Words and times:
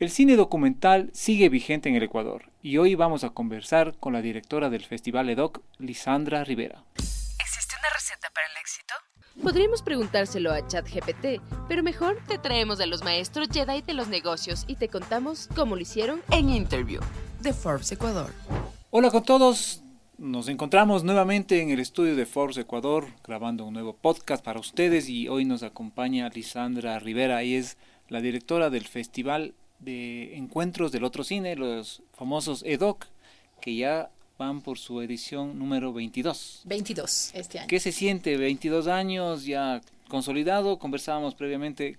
El 0.00 0.08
cine 0.08 0.34
documental 0.36 1.10
sigue 1.12 1.50
vigente 1.50 1.90
en 1.90 1.94
el 1.94 2.02
Ecuador 2.02 2.50
y 2.62 2.78
hoy 2.78 2.94
vamos 2.94 3.22
a 3.22 3.28
conversar 3.28 3.94
con 4.00 4.14
la 4.14 4.22
directora 4.22 4.70
del 4.70 4.82
Festival 4.82 5.28
EDOC, 5.28 5.60
Lisandra 5.78 6.42
Rivera. 6.42 6.82
¿Existe 6.96 7.74
una 7.78 7.90
receta 7.92 8.28
para 8.34 8.46
el 8.46 8.56
éxito? 8.62 8.94
Podríamos 9.42 9.82
preguntárselo 9.82 10.52
a 10.52 10.66
ChatGPT, 10.66 11.42
pero 11.68 11.82
mejor 11.82 12.16
te 12.26 12.38
traemos 12.38 12.80
a 12.80 12.86
los 12.86 13.04
maestros 13.04 13.48
Jedi 13.52 13.82
de 13.82 13.92
los 13.92 14.08
negocios 14.08 14.64
y 14.66 14.76
te 14.76 14.88
contamos 14.88 15.50
cómo 15.54 15.76
lo 15.76 15.82
hicieron 15.82 16.22
En 16.30 16.48
Interview 16.48 17.02
de 17.42 17.52
Forbes 17.52 17.92
Ecuador. 17.92 18.32
Hola 18.88 19.10
con 19.10 19.22
todos, 19.22 19.82
nos 20.16 20.48
encontramos 20.48 21.04
nuevamente 21.04 21.60
en 21.60 21.68
el 21.68 21.78
estudio 21.78 22.16
de 22.16 22.24
Forbes 22.24 22.56
Ecuador 22.56 23.06
grabando 23.22 23.66
un 23.66 23.74
nuevo 23.74 23.92
podcast 23.92 24.42
para 24.42 24.60
ustedes 24.60 25.10
y 25.10 25.28
hoy 25.28 25.44
nos 25.44 25.62
acompaña 25.62 26.30
Lisandra 26.30 26.98
Rivera 27.00 27.44
y 27.44 27.56
es 27.56 27.76
la 28.08 28.22
directora 28.22 28.70
del 28.70 28.86
Festival 28.86 29.52
de 29.80 30.36
encuentros 30.36 30.92
del 30.92 31.04
otro 31.04 31.24
cine, 31.24 31.56
los 31.56 32.02
famosos 32.12 32.62
EDOC, 32.64 33.06
que 33.60 33.74
ya 33.74 34.10
van 34.38 34.62
por 34.62 34.78
su 34.78 35.00
edición 35.02 35.58
número 35.58 35.92
22. 35.92 36.62
22 36.64 37.32
este 37.34 37.58
año. 37.58 37.68
¿Qué 37.68 37.80
se 37.80 37.92
siente? 37.92 38.36
22 38.36 38.86
años 38.86 39.44
ya 39.44 39.80
consolidado. 40.08 40.78
Conversábamos 40.78 41.34
previamente, 41.34 41.98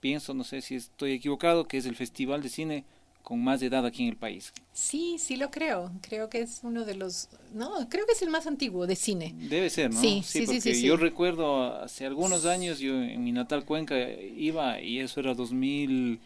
pienso, 0.00 0.32
no 0.32 0.44
sé 0.44 0.62
si 0.62 0.76
estoy 0.76 1.12
equivocado, 1.12 1.66
que 1.66 1.76
es 1.76 1.86
el 1.86 1.96
festival 1.96 2.42
de 2.42 2.48
cine 2.48 2.84
con 3.22 3.42
más 3.42 3.62
edad 3.62 3.86
aquí 3.86 4.02
en 4.02 4.10
el 4.10 4.16
país. 4.16 4.52
Sí, 4.72 5.16
sí 5.18 5.36
lo 5.36 5.50
creo. 5.50 5.90
Creo 6.02 6.28
que 6.28 6.42
es 6.42 6.60
uno 6.62 6.84
de 6.84 6.94
los, 6.94 7.28
no, 7.54 7.88
creo 7.88 8.04
que 8.06 8.12
es 8.12 8.20
el 8.20 8.28
más 8.28 8.46
antiguo 8.46 8.86
de 8.86 8.96
cine. 8.96 9.34
Debe 9.36 9.70
ser, 9.70 9.92
¿no? 9.92 10.00
Sí, 10.00 10.22
sí, 10.22 10.40
sí, 10.40 10.46
porque 10.46 10.60
sí, 10.60 10.74
sí. 10.74 10.86
yo 10.86 10.96
recuerdo 10.98 11.82
hace 11.82 12.04
algunos 12.04 12.44
años, 12.44 12.78
yo 12.78 12.94
en 13.02 13.24
mi 13.24 13.32
natal 13.32 13.64
Cuenca 13.64 13.96
iba 13.98 14.80
y 14.80 15.00
eso 15.00 15.20
era 15.20 15.34
2000 15.34 16.20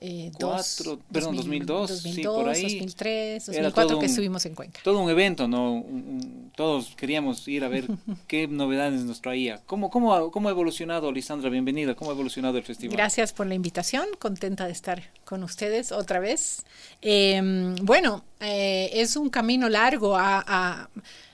Eh, 0.00 0.30
Cuatro, 0.38 0.92
dos- 0.92 0.98
perdón, 1.12 1.34
2002, 1.34 1.90
sí, 2.02 2.22
por 2.22 2.48
ahí. 2.48 2.62
2003, 2.62 3.48
Era 3.48 3.62
2004 3.70 3.88
todo 3.88 3.98
que 3.98 4.04
un- 4.06 4.10
estuvimos 4.10 4.46
en 4.46 4.54
Cuenca. 4.54 4.80
todo 4.84 5.00
un 5.00 5.10
evento, 5.10 5.48
¿no? 5.48 5.72
Un- 5.72 5.82
un- 5.82 6.52
todos 6.54 6.94
queríamos 6.96 7.46
ir 7.48 7.64
a 7.64 7.68
ver 7.68 7.86
qué 8.28 8.46
novedades 8.46 9.02
nos 9.02 9.20
traía. 9.20 9.60
¿Cómo, 9.66 9.90
cómo, 9.90 10.30
¿Cómo 10.30 10.48
ha 10.48 10.52
evolucionado, 10.52 11.10
Lisandra? 11.10 11.50
Bienvenida. 11.50 11.96
¿Cómo 11.96 12.10
ha 12.12 12.14
evolucionado 12.14 12.58
el 12.58 12.62
festival? 12.64 12.96
Gracias 12.96 13.32
por 13.32 13.46
la 13.48 13.54
invitación, 13.56 14.06
contenta 14.20 14.66
de 14.66 14.72
estar 14.72 15.02
con 15.24 15.42
ustedes 15.42 15.90
otra 15.90 16.20
vez. 16.20 16.64
Eh, 17.02 17.74
bueno, 17.82 18.22
eh, 18.38 18.90
es 18.92 19.16
un 19.16 19.30
camino 19.30 19.68
largo, 19.68 20.16
ha, 20.16 20.44
ha- 20.46 20.90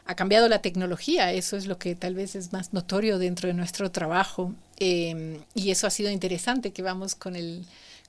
ha 0.06 0.14
cambiado 0.14 0.48
la 0.48 0.62
tecnología, 0.62 1.32
eso 1.32 1.56
es 1.58 1.66
lo 1.66 1.78
que 1.78 1.94
tal 1.94 2.14
vez 2.14 2.34
es 2.34 2.52
más 2.54 2.72
notorio 2.72 3.18
dentro 3.18 3.46
de 3.48 3.54
nuestro 3.54 3.90
trabajo 3.90 4.52
eh, 4.78 5.38
y 5.54 5.70
eso 5.70 5.86
ha 5.86 5.90
sido 5.90 6.10
interesante 6.10 6.72
que 6.72 6.82
vamos 6.82 7.14
con 7.14 7.36
el 7.36 7.64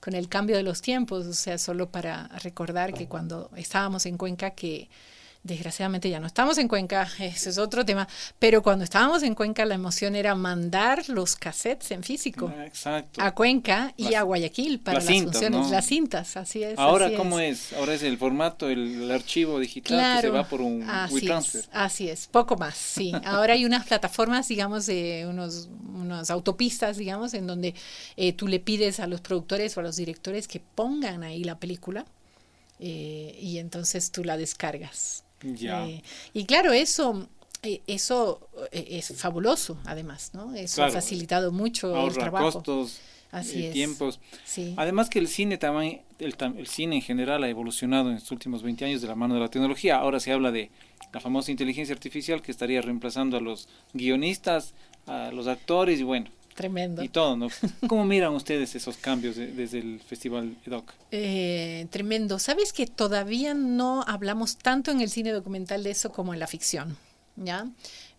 con 0.06 0.14
el 0.14 0.30
cambio 0.30 0.56
de 0.56 0.62
los 0.62 0.84
tiempos, 0.84 1.26
o 1.26 1.34
sea, 1.34 1.58
solo 1.58 1.90
para 1.90 2.28
recordar 2.44 2.94
que 2.94 3.08
cuando 3.08 3.50
estábamos 3.56 4.06
en 4.06 4.18
Cuenca, 4.20 4.52
que 4.52 4.88
desgraciadamente 5.46 6.10
ya 6.10 6.20
no 6.20 6.26
estamos 6.26 6.58
en 6.58 6.68
Cuenca, 6.68 7.08
ese 7.20 7.52
es 7.52 7.58
otro 7.60 7.86
tema, 7.86 8.08
pero 8.40 8.64
cuando 8.64 8.84
estábamos 8.84 9.22
en 9.22 9.36
Cuenca 9.36 9.64
la 9.66 9.76
emoción 9.76 10.16
era 10.16 10.34
mandar 10.34 11.08
los 11.08 11.36
cassettes 11.36 11.92
en 11.92 12.02
físico 12.04 12.52
Ah, 12.58 12.66
Exacto. 12.66 13.22
a 13.22 13.32
Cuenca 13.36 13.94
y 13.96 14.06
Las- 14.06 14.16
a 14.16 14.22
Guayaquil 14.24 14.80
para 14.80 14.96
las 14.98 15.06
las, 15.06 15.14
cintas, 15.14 15.32
funciones, 15.34 15.60
¿no? 15.68 15.70
las 15.72 15.86
cintas, 15.86 16.36
así 16.38 16.64
es. 16.64 16.80
Ahora, 16.80 17.06
así 17.06 17.16
¿cómo 17.16 17.40
es? 17.40 17.74
Ahora 17.74 17.94
es 17.94 18.02
el 18.02 18.18
formato, 18.18 18.70
el, 18.70 19.04
el 19.04 19.12
archivo 19.12 19.60
digital 19.60 20.16
que 20.16 20.22
se 20.22 20.30
va 20.32 20.48
por 20.48 20.62
un 20.62 20.82
así 20.90 21.14
WeTransfer. 21.14 21.62
es, 21.62 21.70
así 21.72 22.10
es, 22.10 22.26
poco 22.26 22.56
más, 22.58 22.76
sí. 22.76 23.12
Ahora 23.24 23.54
hay 23.54 23.66
unas 23.66 23.86
plataformas, 23.86 24.48
digamos, 24.48 24.88
de 24.88 25.28
unos, 25.30 25.70
unas 25.94 26.32
autopistas, 26.32 26.98
digamos, 26.98 27.36
en 27.36 27.46
donde 27.46 27.76
eh, 28.18 28.34
tú 28.34 28.48
le 28.48 28.60
pides 28.60 29.00
a 29.00 29.06
los 29.06 29.22
productores 29.22 29.78
o 29.78 29.82
a 29.82 29.84
los 29.84 29.96
directores 29.96 30.48
que 30.48 30.60
pongan 30.60 31.24
ahí 31.24 31.44
la 31.44 31.60
película 31.60 32.06
eh, 32.80 33.38
y 33.42 33.60
entonces 33.60 34.12
tú 34.12 34.24
la 34.24 34.38
descargas. 34.38 35.24
Ya. 35.54 35.88
Eh, 35.88 36.02
y 36.34 36.46
claro, 36.46 36.72
eso, 36.74 37.28
eh, 37.64 37.82
eso 37.88 38.48
eh, 38.72 38.86
es 38.90 39.14
fabuloso, 39.16 39.78
además, 39.86 40.32
¿no? 40.34 40.54
Eso 40.56 40.76
Claro. 40.78 40.92
ha 40.92 40.96
facilitado 40.96 41.52
mucho 41.52 42.08
el 42.08 42.14
trabajo. 42.14 42.52
costos, 42.52 43.00
Así 43.32 43.66
es. 43.66 43.74
tiempos. 43.74 44.20
Sí. 44.46 44.74
Además 44.78 45.10
que 45.10 45.20
el 45.20 45.28
cine 45.28 45.58
también, 45.58 46.02
el, 46.20 46.36
el 46.58 46.68
cine 46.68 46.96
en 46.96 47.02
general 47.02 47.44
ha 47.44 47.50
evolucionado 47.50 48.10
en 48.10 48.16
estos 48.18 48.32
últimos 48.32 48.64
20 48.64 48.86
años 48.86 49.02
de 49.02 49.08
la 49.08 49.16
mano 49.16 49.34
de 49.36 49.40
la 49.42 49.50
tecnología. 49.50 49.98
Ahora 49.98 50.20
se 50.20 50.32
habla 50.32 50.52
de 50.52 50.72
la 51.14 51.20
famosa 51.20 51.52
inteligencia 51.52 51.94
artificial 51.94 52.42
que 52.42 52.52
estaría 52.52 52.82
reemplazando 52.82 53.38
a 53.38 53.42
los 53.42 53.68
guionistas, 53.94 54.74
a 55.08 55.32
los 55.32 55.48
actores 55.48 56.00
y 56.00 56.04
bueno, 56.04 56.30
Tremendo. 56.56 57.04
y 57.04 57.10
todo, 57.10 57.36
¿no? 57.36 57.50
¿Cómo 57.88 58.06
miran 58.06 58.34
ustedes 58.34 58.74
esos 58.76 58.96
cambios 58.98 59.36
de- 59.36 59.52
desde 59.52 59.80
el 59.80 60.00
Festival 60.00 60.56
EDOC? 60.66 60.94
Eh, 61.12 61.86
tremendo. 61.92 62.40
Sabes 62.40 62.72
que 62.74 62.88
todavía 62.88 63.54
no 63.54 64.04
hablamos 64.08 64.58
tanto 64.58 64.90
en 64.92 65.02
el 65.02 65.10
cine 65.10 65.32
documental 65.34 65.84
de 65.84 65.92
eso 65.92 66.12
como 66.14 66.34
en 66.34 66.40
la 66.40 66.48
ficción, 66.48 66.98
¿ya? 67.36 67.68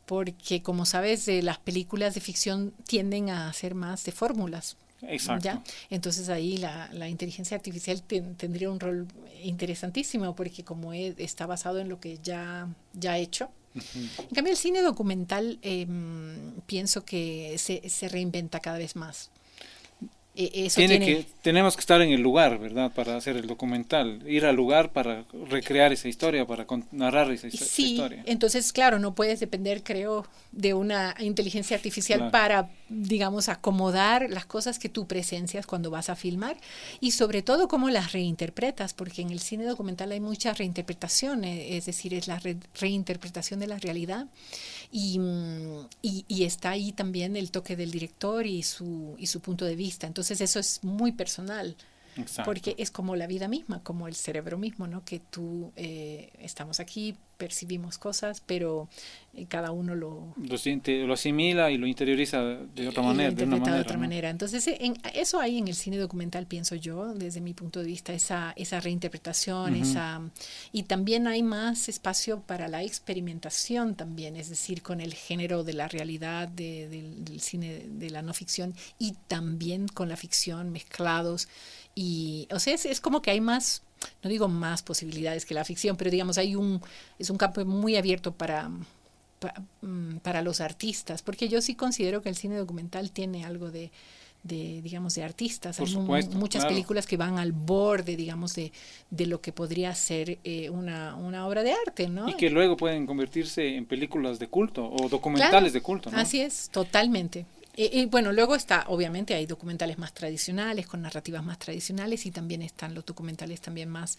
Porque 0.05 0.63
como 0.63 0.85
sabes, 0.87 1.27
eh, 1.29 1.43
las 1.43 1.59
películas 1.59 2.15
de 2.15 2.21
ficción 2.21 2.73
tienden 2.87 3.31
a 3.31 3.53
ser 3.55 3.75
más 3.75 4.05
de 4.05 4.13
fórmulas. 4.13 4.77
Exacto. 5.09 5.45
¿ya? 5.45 5.63
Entonces 5.91 6.29
ahí 6.29 6.57
la, 6.57 6.89
la 6.93 7.09
inteligencia 7.09 7.57
artificial 7.57 8.03
ten- 8.03 8.35
tendría 8.37 8.71
un 8.71 8.81
rol 8.81 9.07
interesantísimo 9.43 10.35
porque 10.35 10.65
como 10.65 10.93
e- 10.93 11.15
está 11.19 11.47
basado 11.47 11.79
en 11.81 11.89
lo 11.89 12.01
que 12.01 12.19
ya, 12.23 12.69
ya 12.93 13.19
hecho. 13.19 13.51
En 13.95 14.35
cambio 14.35 14.53
el 14.53 14.57
cine 14.59 14.81
documental 14.81 15.59
em, 15.63 16.53
pienso 16.67 17.05
que 17.05 17.57
se, 17.59 17.89
se 17.91 18.09
reinventa 18.09 18.59
cada 18.61 18.79
vez 18.79 18.97
más. 18.97 19.31
E- 20.39 20.67
eso 20.67 20.77
Tiene 20.81 20.99
tiene, 20.99 21.07
que, 21.23 21.27
tenemos 21.41 21.77
que 21.77 21.81
estar 21.81 22.01
en 22.03 22.11
el 22.11 22.21
lugar, 22.21 22.59
¿verdad? 22.59 22.93
Para 22.93 23.17
hacer 23.17 23.37
el 23.37 23.47
documental. 23.47 24.23
Ir 24.29 24.45
al 24.45 24.55
lugar 24.57 24.93
para 24.93 25.25
recrear 25.49 25.93
esa 25.95 26.09
historia, 26.09 26.47
para 26.47 26.67
narrar 26.93 27.31
esa, 27.33 27.49
histo- 27.49 27.55
esa 27.65 27.65
Sí, 27.75 27.93
historia. 27.93 28.23
entonces, 28.27 28.71
claro, 28.73 28.99
no 28.99 29.15
puedes 29.15 29.41
depender, 29.41 29.83
creo, 29.83 30.27
de 30.53 30.75
una 30.75 31.15
inteligencia 31.21 31.75
artificial 31.77 32.19
Claro. 32.19 32.33
para, 32.33 32.71
digamos, 32.89 33.49
acomodar 33.49 34.29
las 34.31 34.47
cosas 34.47 34.79
que 34.79 34.89
tú 34.89 35.07
presencias 35.07 35.67
cuando 35.67 35.91
vas 35.91 36.09
a 36.09 36.17
filmar 36.17 36.57
y 37.01 37.11
sobre 37.11 37.43
todo 37.43 37.67
cómo 37.69 37.91
las 37.91 38.13
reinterpretas, 38.13 38.95
porque 38.95 39.23
en 39.23 39.31
el 39.31 39.41
cine 39.41 39.65
documental 39.65 40.13
hay 40.13 40.21
mucha 40.21 40.53
reinterpretación, 40.55 41.45
eh, 41.45 41.77
es 41.77 41.87
decir, 41.87 42.15
es 42.15 42.29
la 42.29 42.39
re- 42.39 42.59
reinterpretación 42.81 43.59
de 43.61 43.67
la 43.67 43.79
realidad 43.79 44.27
y, 44.93 45.19
y- 46.03 46.25
y 46.29 46.45
está 46.45 46.71
ahí 46.71 46.93
también 46.93 47.37
el 47.37 47.51
toque 47.51 47.77
del 47.77 47.91
director 47.91 48.47
y 48.47 48.63
su, 48.63 49.15
y 49.19 49.27
su 49.27 49.41
punto 49.41 49.65
de 49.65 49.77
vista. 49.77 50.07
Entonces, 50.07 50.41
eso 50.41 50.59
es 50.61 50.83
muy 50.85 51.13
personal. 51.13 51.77
Exacto. 52.17 52.49
Porque 52.51 52.75
es 52.79 52.91
como 52.91 53.15
la 53.15 53.27
vida 53.27 53.47
misma, 53.47 53.83
como 53.83 54.09
el 54.09 54.15
cerebro 54.15 54.57
mismo, 54.57 54.87
¿no? 54.87 55.05
Que 55.05 55.21
tú 55.21 55.73
eh, 55.77 56.31
estamos 56.41 56.81
aquí, 56.81 57.15
percibimos 57.37 57.99
cosas, 57.99 58.43
pero 58.45 58.89
eh, 59.35 59.47
cada 59.49 59.71
uno 59.71 59.95
lo 59.95 60.35
lo, 60.37 60.59
siente, 60.59 61.05
lo 61.05 61.15
asimila 61.15 61.71
y 61.71 61.77
lo 61.79 61.87
interioriza 61.87 62.43
de 62.43 62.89
otra 62.89 63.03
manera, 63.03 63.31
de 63.31 63.45
una 63.45 63.57
manera. 63.57 63.77
de 63.77 63.83
otra 63.83 63.95
¿no? 63.97 64.01
manera. 64.01 64.31
Entonces, 64.31 64.67
eh, 64.69 64.79
en, 64.81 64.97
eso 65.15 65.39
hay 65.41 65.59
en 65.59 65.69
el 65.69 65.75
cine 65.75 65.99
documental, 65.99 66.47
pienso 66.47 66.75
yo, 66.75 67.15
desde 67.15 67.41
mi 67.41 67.55
punto 67.55 67.81
de 67.81 67.87
vista, 67.87 68.13
esa, 68.13 68.53
esa 68.57 68.81
reinterpretación, 68.81 69.75
Ujú. 69.75 69.83
esa 69.83 70.21
y 70.73 70.85
también 70.85 71.27
hay 71.27 71.43
más 71.43 71.89
espacio 71.89 72.41
para 72.41 72.69
la 72.69 72.83
experimentación 72.83 73.95
también, 73.95 74.37
es 74.37 74.49
decir, 74.49 74.83
con 74.83 75.01
el 75.01 75.15
género 75.15 75.65
de 75.65 75.73
la 75.75 75.89
realidad 75.89 76.49
de- 76.49 76.89
del, 76.89 77.25
del 77.25 77.41
cine 77.41 77.85
de 77.89 78.11
la 78.11 78.23
no 78.23 78.33
ficción 78.35 78.75
y 78.99 79.13
también 79.29 79.89
con 79.89 80.09
la 80.09 80.17
ficción 80.17 80.71
mezclados. 80.71 81.49
Y, 81.95 82.47
o 82.53 82.59
sea, 82.61 82.75
es, 82.75 82.85
es 82.87 83.01
como 83.01 83.23
que 83.23 83.31
hay 83.31 83.41
más, 83.41 83.83
no 84.23 84.31
digo 84.31 84.49
más 84.49 84.83
posibilidades 84.83 85.45
que 85.47 85.55
la 85.55 85.65
ficción, 85.65 85.97
pero 85.97 86.11
digamos, 86.11 86.39
hay 86.39 86.55
un, 86.57 86.81
es 87.19 87.31
un 87.31 87.37
campo 87.39 87.65
muy 87.65 87.97
abierto 87.97 88.33
para, 88.33 88.71
pa- 89.41 89.55
mm, 89.83 90.19
para 90.19 90.43
los 90.43 90.61
artistas, 90.61 91.23
porque 91.23 91.49
yo 91.49 91.61
sí 91.61 91.75
considero 91.75 92.23
que 92.23 92.29
el 92.29 92.37
cine 92.37 92.57
documental 92.57 93.11
tiene 93.11 93.45
algo 93.45 93.71
de, 93.71 93.91
de 94.43 94.81
digamos, 94.83 95.15
de 95.15 95.25
artistas. 95.25 95.79
Por 95.79 95.89
Hay 95.89 95.95
supuesto, 95.95 96.37
muchas 96.39 96.63
claro. 96.63 96.75
películas 96.75 97.07
que 97.07 97.17
van 97.17 97.39
al 97.39 97.53
borde, 97.53 98.17
digamos, 98.17 98.55
de, 98.55 98.73
de 99.11 99.27
lo 99.27 99.41
que 99.41 99.53
podría 99.53 99.95
ser 99.95 100.39
eh, 100.45 100.71
una, 100.71 101.15
una 101.17 101.47
obra 101.47 101.63
de 101.63 101.73
arte, 101.73 102.09
¿no? 102.09 102.29
Y 102.29 102.35
que 102.35 102.51
luego 102.51 102.77
pueden 102.77 103.07
convertirse 103.07 103.77
en 103.77 103.87
películas 103.87 104.39
de 104.39 104.49
culto 104.49 104.85
o 104.91 105.09
documentales 105.09 105.73
de 105.73 105.81
culto, 105.83 106.11
¿no? 106.11 106.21
Así 106.21 106.41
es, 106.41 106.69
totalmente. 106.71 107.47
Y, 107.77 108.01
y, 108.01 108.07
bueno, 108.07 108.33
luego 108.33 108.55
está, 108.55 108.87
obviamente 108.89 109.35
hay 109.35 109.45
documentales 109.45 109.99
más 109.99 110.15
tradicionales, 110.15 110.87
con 110.87 111.03
narrativas 111.03 111.45
más 111.45 111.59
tradicionales, 111.59 112.25
y 112.25 112.31
también 112.31 112.63
están 112.63 112.95
los 112.95 113.05
documentales 113.05 113.61
también 113.61 113.91
más, 113.91 114.17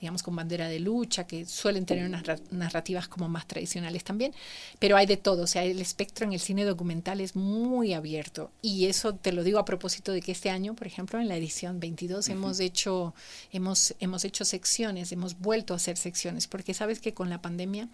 digamos, 0.00 0.22
con 0.22 0.36
bandera 0.36 0.68
de 0.68 0.78
lucha, 0.78 1.26
que 1.26 1.44
suelen 1.44 1.86
tener 1.86 2.06
unas 2.06 2.22
ra- 2.24 2.38
narrativas 2.52 3.08
como 3.08 3.28
más 3.28 3.48
tradicionales 3.48 4.04
también, 4.04 4.32
pero 4.78 4.96
hay 4.96 5.06
de 5.06 5.16
todo, 5.16 5.42
o 5.42 5.46
sea, 5.48 5.64
el 5.64 5.80
espectro 5.80 6.24
en 6.24 6.32
el 6.34 6.38
cine 6.40 6.64
documental 6.64 7.20
es 7.20 7.34
muy 7.34 7.94
abierto, 7.94 8.52
y 8.62 8.86
eso 8.86 9.14
te 9.16 9.32
lo 9.32 9.42
digo 9.42 9.58
a 9.58 9.64
propósito 9.64 10.12
de 10.12 10.22
que 10.22 10.30
este 10.30 10.48
año, 10.50 10.74
por 10.74 10.86
ejemplo, 10.86 11.18
en 11.20 11.26
la 11.26 11.36
edición 11.36 11.80
22 11.80 12.28
hemos 12.28 12.60
hecho, 12.60 13.12
hemos, 13.50 13.92
hemos 13.98 14.24
hecho 14.24 14.44
secciones, 14.44 15.10
hemos 15.10 15.36
vuelto 15.40 15.74
a 15.74 15.78
hacer 15.78 15.96
secciones, 15.96 16.46
porque 16.46 16.74
sabes 16.74 17.00
que 17.00 17.12
con 17.12 17.28
la 17.28 17.42
pandemia 17.42 17.88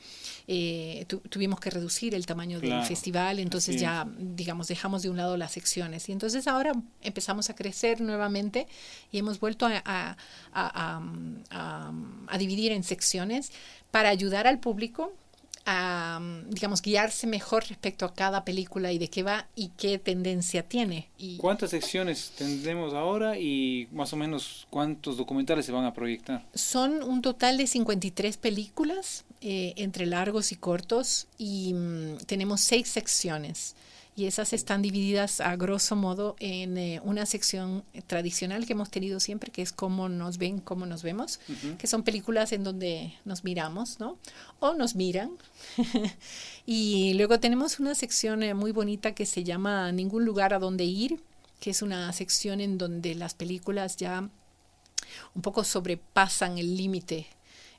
eh, 0.47 1.05
tu- 1.09 1.21
tuvimos 1.21 1.59
que 1.61 1.71
reducir 1.71 2.15
el 2.15 2.27
tamaño 2.27 2.61
Claro, 2.61 2.77
del 2.81 2.85
festival, 2.87 3.39
entonces 3.39 3.81
ya, 3.81 4.07
digamos, 4.19 4.69
dejamos 4.69 5.03
de 5.03 5.06
de 5.07 5.11
un 5.11 5.17
lado 5.17 5.37
las 5.37 5.53
secciones. 5.53 6.09
Y 6.09 6.13
entonces 6.13 6.47
ahora 6.47 6.73
empezamos 7.03 7.49
a 7.51 7.55
crecer 7.55 8.01
nuevamente 8.01 8.67
y 9.13 9.19
hemos 9.19 9.41
vuelto 9.41 9.67
a, 9.67 9.83
a, 9.85 10.17
a, 10.53 11.03
a, 11.51 11.93
a 12.27 12.39
dividir 12.39 12.73
en 12.73 12.83
secciones 12.83 13.53
para 13.91 14.09
ayudar 14.09 14.47
al 14.47 14.59
público 14.59 15.13
a, 15.67 16.21
digamos, 16.49 16.81
guiarse 16.81 17.27
mejor 17.27 17.65
respecto 17.69 18.05
a 18.05 18.15
cada 18.15 18.45
película 18.45 18.93
y 18.93 18.99
de 18.99 19.09
qué 19.09 19.25
va 19.25 19.49
y 19.57 19.71
qué 19.77 19.99
tendencia 19.99 20.63
tiene. 20.63 21.09
Y 21.19 21.39
¿Cuántas 21.39 21.71
secciones 21.71 22.33
tendremos 22.39 22.95
ahora 22.95 23.37
y 23.37 23.89
más 23.91 24.13
o 24.13 24.17
menos 24.17 24.67
cuántos 24.71 25.17
documentales 25.17 25.67
se 25.67 25.73
van 25.73 25.85
a 25.85 25.93
proyectar? 25.93 26.47
son 26.55 27.03
un 27.03 27.21
total 27.21 27.59
de 27.59 27.67
53 27.67 28.37
películas 28.37 29.25
eh, 29.41 29.75
entre 29.77 30.07
largos 30.07 30.53
y 30.53 30.57
cortos 30.57 31.27
y 31.37 31.75
mm, 31.75 32.19
tenemos 32.27 32.61
seis 32.61 32.89
secciones. 32.89 33.75
Y 34.17 34.25
esas 34.25 34.55
están 34.55 34.81
divididas 34.81 35.43
a 35.43 35.55
grosso 35.57 35.95
modo 35.95 36.37
en 36.41 36.79
eh, 36.79 37.01
una 37.05 37.27
sección 37.27 37.85
tradicional 38.07 38.65
que 38.65 38.73
hemos 38.73 38.91
tenido 38.91 39.21
siempre, 39.21 39.53
que 39.53 39.61
es 39.61 39.73
cómo 39.73 40.09
nos 40.09 40.39
ven, 40.39 40.59
cómo 40.59 40.87
nos 40.87 41.03
vemos, 41.03 41.39
que 41.79 41.87
son 41.87 42.03
películas 42.03 42.53
en 42.53 42.65
donde 42.65 43.13
nos 43.27 43.45
miramos, 43.45 44.01
¿no? 44.01 44.19
O 44.59 44.73
nos 44.73 44.95
miran. 44.95 45.33
y 46.67 47.13
luego 47.15 47.39
tenemos 47.41 47.79
una 47.79 47.95
sección 47.95 48.43
eh, 48.43 48.55
muy 48.55 48.73
bonita 48.73 49.15
que 49.15 49.27
se 49.27 49.45
llama 49.45 49.93
Ningún 49.93 50.25
lugar 50.25 50.55
a 50.55 50.59
donde 50.59 50.85
ir, 50.85 51.21
que 51.61 51.69
es 51.69 51.83
una 51.83 52.11
sección 52.15 52.63
en 52.63 52.79
donde 52.79 53.15
las 53.15 53.35
películas 53.35 53.99
ya 53.99 54.31
un 55.35 55.43
poco 55.43 55.63
sobrepasan 55.63 56.57
el 56.57 56.75
límite 56.75 57.27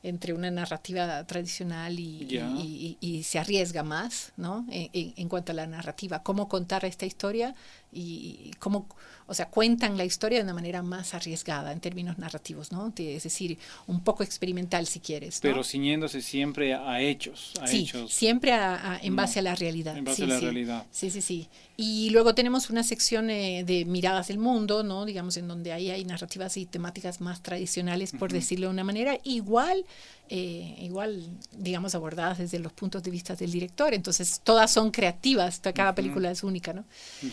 entre 0.09 0.33
una 0.33 0.49
narrativa 0.51 1.23
tradicional 1.25 1.99
y, 1.99 2.27
y- 2.57 2.97
y- 3.01 3.17
y 3.17 3.23
se 3.23 3.39
arriesga 3.39 3.83
más, 3.83 4.33
¿no? 4.37 4.65
En, 4.69 4.89
en- 4.93 5.13
en 5.17 5.29
cuanto 5.29 5.51
a 5.51 5.55
la 5.55 5.67
narrativa, 5.67 6.23
cómo 6.23 6.47
contar 6.47 6.85
esta 6.85 7.05
historia 7.05 7.55
y 7.91 8.51
cómo, 8.59 8.87
o 9.27 9.33
sea, 9.33 9.47
cuentan 9.49 9.97
la 9.97 10.05
historia 10.05 10.39
de 10.39 10.43
una 10.43 10.53
manera 10.53 10.81
más 10.83 11.13
arriesgada 11.13 11.71
en 11.71 11.79
términos 11.79 12.17
narrativos, 12.17 12.71
¿no? 12.71 12.93
Es 12.97 13.23
decir, 13.23 13.57
un 13.87 14.01
poco 14.03 14.23
experimental 14.23 14.85
si 14.87 14.99
quieres. 14.99 15.35
¿no? 15.37 15.41
Pero 15.49 15.63
ciñéndose 15.63 16.21
siempre 16.21 16.73
a 16.73 17.01
hechos, 17.01 17.53
a 17.61 17.67
sí, 17.67 17.79
hechos 17.83 18.11
siempre 18.13 18.51
a- 18.53 18.93
a- 18.93 18.97
en 18.99 19.11
No, 19.15 19.21
base 19.21 19.39
a 19.39 19.41
la 19.41 19.55
realidad. 19.55 19.97
en 19.97 20.03
base 20.05 20.17
sí, 20.17 20.23
a 20.23 20.27
la 20.27 20.39
sí. 20.39 20.45
realidad. 20.45 20.85
Sí, 20.91 21.09
sí, 21.11 21.21
sí. 21.21 21.47
Y 21.77 22.09
luego 22.09 22.33
tenemos 22.35 22.69
una 22.69 22.83
sección 22.83 23.29
eh, 23.29 23.63
de 23.65 23.85
miradas 23.85 24.27
del 24.29 24.39
mundo, 24.39 24.83
¿no? 24.83 25.05
Digamos, 25.05 25.37
en 25.37 25.47
donde 25.47 25.71
ahí 25.73 25.89
hay 25.91 26.03
narrativas 26.05 26.57
y 26.57 26.65
temáticas 26.65 27.21
más 27.21 27.41
tradicionales, 27.41 28.11
por 28.11 28.31
decirlo 28.33 28.67
de 28.67 28.73
una 28.73 28.83
manera, 28.83 29.19
igual, 29.23 29.85
eh, 30.29 30.75
igual, 30.81 31.29
digamos, 31.51 31.93
abordadas 31.95 32.39
desde 32.39 32.59
los 32.59 32.73
puntos 32.73 33.03
de 33.03 33.11
vista 33.11 33.35
del 33.35 33.51
director. 33.51 33.93
Entonces, 33.93 34.41
todas 34.43 34.71
son 34.71 34.91
creativas, 34.91 35.61
cada 35.73 35.93
película 35.95 36.31
es 36.31 36.43
única, 36.43 36.73
¿no? 36.73 36.83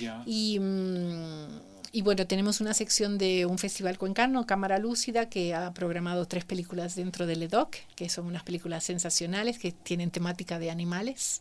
Ya. 0.00 0.22
Y, 0.26 0.43
mm, 0.58 1.74
y 1.92 2.02
bueno, 2.02 2.26
tenemos 2.26 2.60
una 2.60 2.74
sección 2.74 3.18
de 3.18 3.46
un 3.46 3.56
festival 3.56 3.98
cuencano, 3.98 4.46
Cámara 4.46 4.78
Lúcida, 4.78 5.28
que 5.28 5.54
ha 5.54 5.72
programado 5.72 6.26
tres 6.26 6.44
películas 6.44 6.96
dentro 6.96 7.24
del 7.26 7.44
EDOC, 7.44 7.76
que 7.94 8.08
son 8.08 8.26
unas 8.26 8.42
películas 8.42 8.82
sensacionales 8.82 9.60
que 9.60 9.70
tienen 9.70 10.10
temática 10.10 10.58
de 10.58 10.72
animales, 10.72 11.40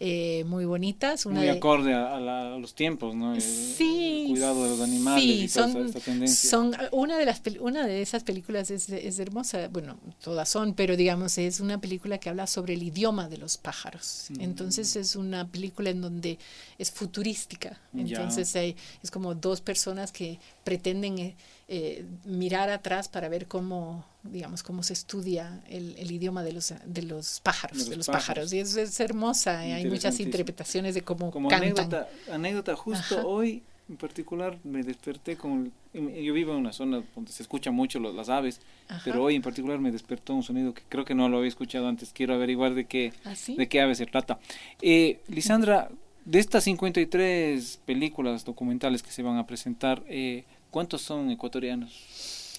eh, 0.00 0.44
muy 0.46 0.64
bonitas. 0.64 1.26
Una 1.26 1.36
Muy 1.40 1.46
de- 1.46 1.52
acorde 1.52 1.92
a, 1.94 2.16
a 2.16 2.20
la- 2.20 2.54
a 2.54 2.58
los 2.58 2.74
tiempos, 2.74 3.14
¿no? 3.14 3.34
El, 3.34 3.40
Sí, 3.42 4.22
el 4.26 4.30
cuidado 4.30 4.64
de 4.64 4.70
los 4.70 4.80
animales 4.80 5.22
sí, 5.24 5.30
y 5.44 5.48
son, 5.48 5.92
tendencia. 5.92 6.50
son 6.50 6.74
una 6.92 7.16
de 7.18 7.24
las 7.26 7.42
una 7.60 7.86
de 7.86 8.02
esas 8.02 8.24
películas 8.24 8.70
es, 8.70 8.88
es 8.88 9.18
hermosa, 9.18 9.68
bueno, 9.68 9.98
todas 10.22 10.48
son, 10.48 10.74
pero 10.74 10.96
digamos 10.96 11.38
es 11.38 11.60
una 11.60 11.80
película 11.80 12.18
que 12.18 12.28
habla 12.28 12.46
sobre 12.46 12.74
el 12.74 12.82
idioma 12.82 13.28
de 13.28 13.38
los 13.38 13.56
pájaros. 13.58 14.26
Mm. 14.30 14.40
Entonces 14.40 14.96
es 14.96 15.16
una 15.16 15.48
película 15.48 15.90
en 15.90 16.00
donde 16.00 16.38
es 16.78 16.90
futurística. 16.90 17.80
Entonces 17.96 18.54
hay- 18.56 18.76
es 19.02 19.10
como 19.10 19.34
dos 19.34 19.60
personas 19.60 20.12
que 20.12 20.38
pretenden 20.64 21.34
eh, 21.68 22.04
mirar 22.24 22.68
atrás 22.70 23.08
para 23.08 23.28
ver 23.28 23.46
cómo 23.46 24.04
digamos 24.22 24.62
cómo 24.62 24.82
se 24.82 24.92
estudia 24.94 25.62
el, 25.68 25.94
el 25.98 26.10
idioma 26.10 26.42
de 26.42 26.52
los 26.52 26.74
de 26.84 27.02
los 27.02 27.40
pájaros, 27.40 27.78
De 27.84 27.90
de 27.90 27.96
los 27.96 28.06
los, 28.08 28.14
pájaros. 28.16 28.52
y 28.52 28.58
es, 28.60 28.76
es 28.76 28.98
hermosa, 29.00 29.66
eh, 29.66 29.74
hay 29.74 29.86
muchas 29.86 30.18
interpretaciones 30.20 30.94
de 30.94 31.02
cómo 31.02 31.30
Como 31.30 31.48
cantan. 31.48 31.68
anécdota, 31.70 32.08
anécdota 32.32 32.76
justo 32.76 33.18
Ajá. 33.18 33.26
hoy 33.26 33.62
en 33.86 33.96
particular 33.98 34.58
me 34.64 34.82
desperté 34.82 35.36
con... 35.36 35.70
el- 35.92 36.14
yo 36.24 36.32
vivo 36.32 36.52
en 36.52 36.58
una 36.58 36.72
zona 36.72 37.02
donde 37.14 37.30
se 37.32 37.42
escucha 37.42 37.70
mucho 37.70 37.98
lo- 38.00 38.14
las 38.14 38.30
aves, 38.30 38.62
Ajá. 38.88 39.02
pero 39.04 39.22
hoy 39.22 39.34
en 39.34 39.42
particular 39.42 39.78
me 39.78 39.92
despertó 39.92 40.32
un 40.34 40.42
sonido 40.42 40.72
que 40.72 40.82
creo 40.88 41.04
que 41.04 41.14
no 41.14 41.28
lo 41.28 41.36
había 41.36 41.48
escuchado 41.48 41.86
antes. 41.86 42.10
Quiero 42.14 42.32
averiguar 42.32 42.72
de 42.74 42.86
qué, 42.86 43.12
¿Ah, 43.24 43.34
sí? 43.34 43.56
de 43.56 43.68
qué 43.68 43.82
ave 43.82 43.94
se 43.94 44.06
trata. 44.06 44.38
Eh, 44.80 45.20
Lisandra, 45.28 45.90
de 46.24 46.38
estas 46.38 46.64
53 46.64 47.80
películas 47.84 48.46
documentales 48.46 49.02
que 49.02 49.10
se 49.10 49.22
van 49.22 49.36
a 49.36 49.46
presentar, 49.46 50.02
eh, 50.08 50.44
¿cuántos 50.74 51.02
son 51.02 51.30
ecuatorianos? 51.30 51.92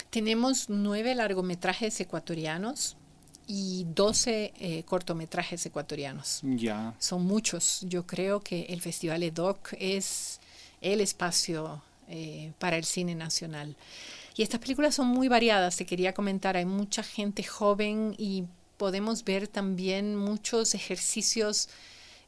Tenemos 0.09 0.69
nueve 0.69 1.13
largometrajes 1.15 1.99
ecuatorianos 1.99 2.95
y 3.45 3.85
doce 3.93 4.53
eh, 4.57 4.83
cortometrajes 4.83 5.65
ecuatorianos. 5.65 6.39
Ya. 6.43 6.95
Son 6.97 7.25
muchos. 7.25 7.81
Yo 7.81 8.07
creo 8.07 8.39
que 8.39 8.67
el 8.69 8.79
Festival 8.79 9.21
EDOC 9.21 9.73
es 9.77 10.39
el 10.79 11.01
espacio 11.01 11.83
eh, 12.07 12.53
para 12.57 12.77
el 12.77 12.85
cine 12.85 13.15
nacional. 13.15 13.75
Y 14.37 14.43
estas 14.43 14.61
películas 14.61 14.95
son 14.95 15.07
muy 15.07 15.27
variadas, 15.27 15.75
te 15.75 15.85
quería 15.85 16.13
comentar. 16.13 16.55
Hay 16.55 16.65
mucha 16.65 17.03
gente 17.03 17.43
joven 17.43 18.15
y 18.17 18.45
podemos 18.77 19.25
ver 19.25 19.49
también 19.49 20.15
muchos 20.15 20.73
ejercicios 20.73 21.67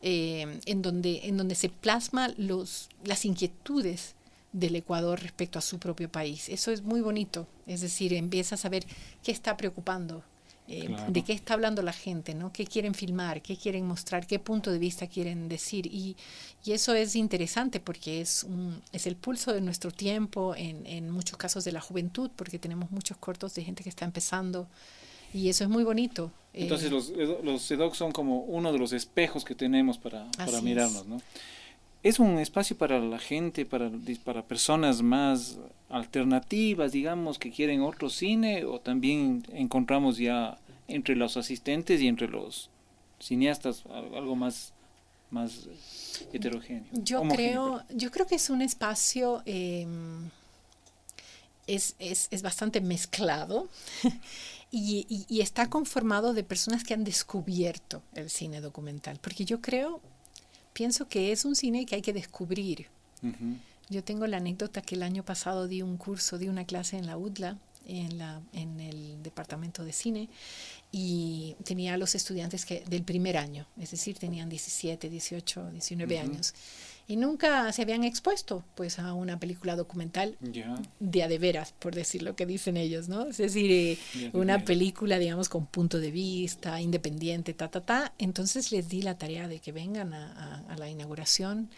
eh, 0.01 0.60
en, 0.66 0.81
donde, 0.81 1.22
en 1.24 1.38
donde 1.38 1.56
se 1.56 1.69
plasma 1.69 2.28
los, 2.36 2.90
las 3.06 3.24
inquietudes 3.24 4.17
del 4.59 4.75
Ecuador 4.75 5.19
respecto 5.21 5.59
a 5.59 5.62
su 5.62 5.77
propio 5.80 6.09
país. 6.09 6.50
Eso 6.50 6.71
es 6.71 6.81
muy 6.81 7.01
bonito. 7.01 7.48
Es 7.65 7.81
decir, 7.81 8.13
empiezas 8.13 8.65
a 8.65 8.69
ver 8.69 8.86
qué 9.24 9.31
está 9.31 9.56
preocupando, 9.57 10.24
eh, 10.69 10.86
Claro. 10.88 11.12
de 11.12 11.24
qué 11.24 11.31
está 11.33 11.54
hablando 11.54 11.81
la 11.81 11.94
gente, 11.94 12.33
¿no? 12.36 12.51
¿Qué 12.51 12.65
quieren 12.65 12.94
filmar? 12.94 13.42
¿Qué 13.42 13.56
quieren 13.56 13.86
mostrar? 13.86 14.27
¿Qué 14.27 14.38
punto 14.39 14.69
de 14.71 14.80
vista 14.80 15.07
quieren 15.07 15.48
decir? 15.48 15.86
Y, 15.88 16.18
y 16.65 16.74
eso 16.74 16.94
es 16.94 17.15
interesante 17.15 17.80
porque 17.80 18.19
es, 18.19 18.44
un, 18.44 18.81
es 18.92 19.07
el 19.07 19.15
pulso 19.15 19.54
de 19.54 19.62
nuestro 19.62 19.92
tiempo, 19.92 20.56
en, 20.56 20.86
en 20.86 21.09
muchos 21.09 21.38
casos 21.38 21.63
de 21.63 21.71
la 21.71 21.80
juventud, 21.80 22.30
porque 22.36 22.59
tenemos 22.59 22.92
muchos 22.92 23.15
cortos 23.18 23.54
de 23.56 23.63
gente 23.63 23.81
que 23.83 23.89
está 23.89 24.04
empezando. 24.06 24.68
Y 25.33 25.50
eso 25.50 25.63
es 25.63 25.69
muy 25.69 25.83
bonito. 25.83 26.31
Eh, 26.54 26.63
Entonces 26.63 26.92
los, 26.92 27.12
los 27.44 27.69
EDOC 27.71 27.94
son 27.95 28.12
como 28.12 28.39
uno 28.39 28.71
de 28.74 28.80
los 28.80 28.92
espejos 28.94 29.45
que 29.45 29.56
tenemos 29.56 29.98
para, 29.98 30.30
para 30.38 30.59
mirarnos. 30.62 31.06
¿no? 31.06 31.21
Es 32.04 32.20
un 32.20 32.38
espacio 32.40 32.78
para 32.78 33.00
la 33.00 33.20
gente, 33.20 33.66
para, 33.66 33.92
para 34.24 34.44
personas 34.44 35.02
más 35.02 35.58
alternativas, 35.90 36.92
digamos, 36.92 37.38
que 37.40 37.52
quieren 37.52 37.82
otro 37.82 38.10
cine, 38.10 38.66
o 38.66 38.80
también 38.80 39.44
encontramos 39.52 40.18
ya 40.18 40.57
entre 40.88 41.16
los 41.16 41.36
asistentes 41.38 42.00
y 42.02 42.07
entre 42.07 42.28
los 42.28 42.69
cineastas 43.19 43.83
al- 43.90 44.14
algo 44.16 44.36
más, 44.36 44.74
más 45.31 45.68
heterogéneo. 46.31 46.86
Yo 46.94 47.21
homogéneo, 47.21 47.83
creo, 47.88 47.98
yo 47.98 48.12
creo 48.12 48.28
que 48.28 48.36
es 48.36 48.50
un 48.50 48.62
espacio, 48.62 49.42
eh, 49.45 49.86
es, 51.66 51.95
es, 52.00 52.28
es 52.31 52.42
bastante 52.42 52.80
mezclado 52.80 53.68
y, 54.71 55.06
y- 55.10 55.26
y 55.28 55.42
está 55.42 55.69
conformado 55.69 56.33
de 56.33 56.44
personas 56.44 56.83
que 56.83 56.94
han 56.94 57.04
descubierto 57.04 58.02
el 58.14 58.30
cine 58.30 58.62
documental, 58.62 59.19
porque 59.21 59.44
yo 59.45 59.60
creo, 59.62 60.00
pienso 60.78 61.07
que 61.07 61.31
es 61.31 61.44
un 61.44 61.56
cine 61.56 61.88
que 61.88 61.96
hay 61.96 62.04
que 62.04 62.14
descubrir. 62.14 62.86
Yo 63.90 64.04
tengo 64.04 64.28
la 64.28 64.38
anécdota 64.38 64.84
que 64.84 64.94
el 64.94 65.02
año 65.02 65.24
pasado 65.24 65.68
di 65.68 65.81
un 65.81 65.98
curso, 65.98 66.38
di 66.38 66.50
una 66.50 66.66
clase 66.66 66.98
en 66.98 67.07
la 67.07 67.18
UDLA, 67.18 67.57
en, 67.88 68.18
la, 68.18 68.42
en 68.54 68.80
el 68.80 69.22
departamento 69.24 69.84
de 69.84 69.94
cine, 69.94 70.30
y 70.92 71.56
tenía 71.64 71.94
a 71.96 71.98
los 71.98 72.16
estudiantes 72.16 72.66
que, 72.66 72.82
del 72.90 73.04
primer 73.04 73.38
año, 73.38 73.66
es 73.80 73.92
decir, 73.92 74.18
tenían 74.18 74.50
17, 74.50 75.10
18, 75.10 75.72
19 75.72 76.16
Ujú. 76.16 76.24
años, 76.24 76.54
y 77.10 77.16
nunca 77.16 77.72
se 77.72 77.82
habían 77.84 78.04
expuesto 78.04 78.66
pues 78.76 79.00
a 79.00 79.14
una 79.14 79.40
película 79.40 79.76
documental 79.78 80.38
Ya. 80.42 80.76
de 81.00 81.24
a 81.24 81.28
de 81.30 81.40
veras, 81.40 81.74
por 81.80 81.96
decir 81.96 82.22
lo 82.22 82.36
que 82.36 82.46
dicen 82.46 82.76
ellos, 82.78 83.08
¿no? 83.08 83.28
Es 83.28 83.38
decir, 83.38 83.72
eh, 83.72 83.98
de 84.14 84.28
una 84.38 84.54
veras. 84.56 84.64
película, 84.68 85.18
digamos, 85.18 85.48
con 85.48 85.66
punto 85.68 86.00
de 86.00 86.12
vista, 86.12 86.82
independiente, 86.82 87.54
ta, 87.54 87.70
ta, 87.70 87.80
ta. 87.82 88.14
Entonces 88.18 88.72
les 88.74 88.90
di 88.90 89.02
la 89.02 89.18
tarea 89.18 89.48
de 89.48 89.60
que 89.60 89.72
vengan 89.72 90.14
a, 90.14 90.34
a- 90.68 90.74
a 90.74 90.78
la 90.78 90.90
inauguración 90.90 91.70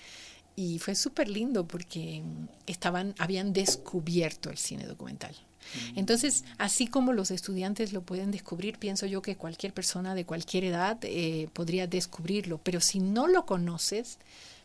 y 0.55 0.79
fue 0.79 0.95
súper 0.95 1.29
lindo 1.29 1.67
porque 1.67 2.21
mm, 2.23 2.47
estaban, 2.65 3.13
habían 3.19 3.53
descubierto 3.53 4.49
el 4.49 4.57
cine 4.57 4.85
documental. 4.87 5.35
Entonces, 5.95 6.45
así 6.57 6.87
como 6.87 7.13
los 7.13 7.31
estudiantes 7.31 7.93
lo 7.93 8.01
pueden 8.01 8.31
descubrir, 8.31 8.77
pienso 8.77 9.05
yo 9.05 9.21
que 9.21 9.35
cualquier 9.35 9.73
persona 9.73 10.15
de 10.15 10.25
cualquier 10.25 10.63
edad 10.63 10.97
eh, 11.03 11.49
podría 11.53 11.87
descubrirlo, 11.87 12.59
pero 12.59 12.79
si 12.79 12.99
no 12.99 13.27
lo 13.27 13.45
conoces, 13.45 14.17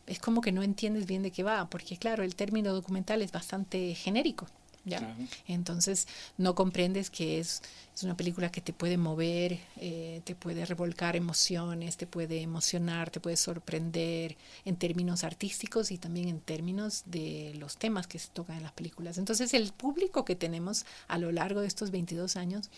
es 0.07 0.19
como 0.19 0.41
que 0.41 0.51
no 0.51 0.63
entiendes 0.63 1.05
bien 1.05 1.23
de 1.23 1.31
qué 1.31 1.43
va, 1.43 1.69
porque 1.69 1.97
claro, 1.97 2.23
el 2.23 2.35
término 2.35 2.73
documental 2.73 3.21
es 3.21 3.31
bastante 3.31 3.95
genérico. 3.95 4.47
¿Ya? 4.85 4.99
Claro. 4.99 5.15
Entonces 5.47 6.07
no 6.37 6.55
comprendes 6.55 7.09
que 7.09 7.39
es, 7.39 7.61
es 7.93 8.03
una 8.03 8.15
película 8.15 8.51
que 8.51 8.61
te 8.61 8.73
puede 8.73 8.97
mover, 8.97 9.59
eh, 9.77 10.21
te 10.23 10.35
puede 10.35 10.65
revolcar 10.65 11.15
emociones, 11.15 11.97
te 11.97 12.07
puede 12.07 12.41
emocionar, 12.41 13.09
te 13.09 13.19
puede 13.19 13.37
sorprender 13.37 14.37
en 14.63 14.75
términos 14.75 15.23
artísticos 15.23 15.91
y 15.91 15.97
también 15.97 16.29
en 16.29 16.39
términos 16.39 17.03
de 17.05 17.53
los 17.57 17.77
temas 17.77 18.07
que 18.07 18.19
se 18.19 18.29
tocan 18.29 18.57
en 18.57 18.63
las 18.63 18.71
películas. 18.71 19.17
Entonces 19.17 19.53
el 19.53 19.73
público 19.73 20.23
que 20.23 20.35
tenemos 20.35 20.85
a 21.07 21.17
lo 21.17 21.31
largo 21.31 21.61
de 21.61 21.67
estos 21.67 21.91
22 21.91 22.35
años 22.35 22.69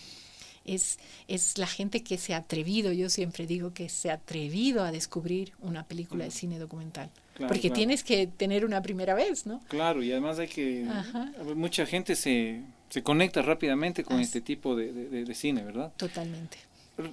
es, 0.68 1.00
es 1.28 1.58
la 1.58 1.66
gente 1.68 2.04
que 2.04 2.18
se 2.18 2.34
ha 2.34 2.38
atrevido, 2.38 2.92
yo 2.92 3.10
siempre 3.10 3.48
digo 3.48 3.74
que 3.74 3.90
se 3.90 4.12
ha 4.12 4.16
atrevido 4.16 4.84
a 4.84 4.92
descubrir 4.92 5.54
una 5.62 5.84
película 5.86 6.26
de 6.26 6.32
cine 6.32 6.60
documental. 6.60 7.10
Claro, 7.36 7.48
Porque 7.54 7.70
claro. 7.70 7.76
tienes 7.76 8.04
que 8.04 8.28
tener 8.28 8.66
una 8.66 8.82
primera 8.82 9.14
vez, 9.14 9.46
¿no? 9.46 9.62
Claro, 9.68 10.04
y 10.04 10.12
además 10.12 10.40
hay 10.40 10.48
que... 10.48 10.86
Ajá. 10.90 11.32
Mucha 11.56 11.86
gente 11.86 12.16
se, 12.16 12.62
se 12.90 13.04
conecta 13.04 13.42
rápidamente 13.42 14.04
con 14.04 14.18
Así. 14.18 14.24
este 14.26 14.42
tipo 14.42 14.76
de, 14.76 14.92
de- 14.92 15.36
cine, 15.36 15.64
¿verdad? 15.64 15.92
Totalmente. 15.98 16.58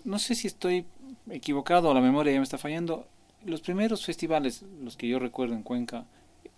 No 0.05 0.19
sé 0.19 0.35
si 0.35 0.47
estoy 0.47 0.87
equivocado 1.31 1.91
o 1.91 1.95
la 1.95 2.01
memoria 2.01 2.33
ya 2.33 2.39
me 2.39 2.45
está 2.45 2.57
fallando. 2.59 3.07
Los 3.45 3.61
primeros 3.61 4.05
festivales, 4.05 4.63
los 4.83 4.97
que 4.97 5.07
yo 5.09 5.19
recuerdo 5.19 5.55
en 5.55 5.63
Cuenca, 5.63 6.07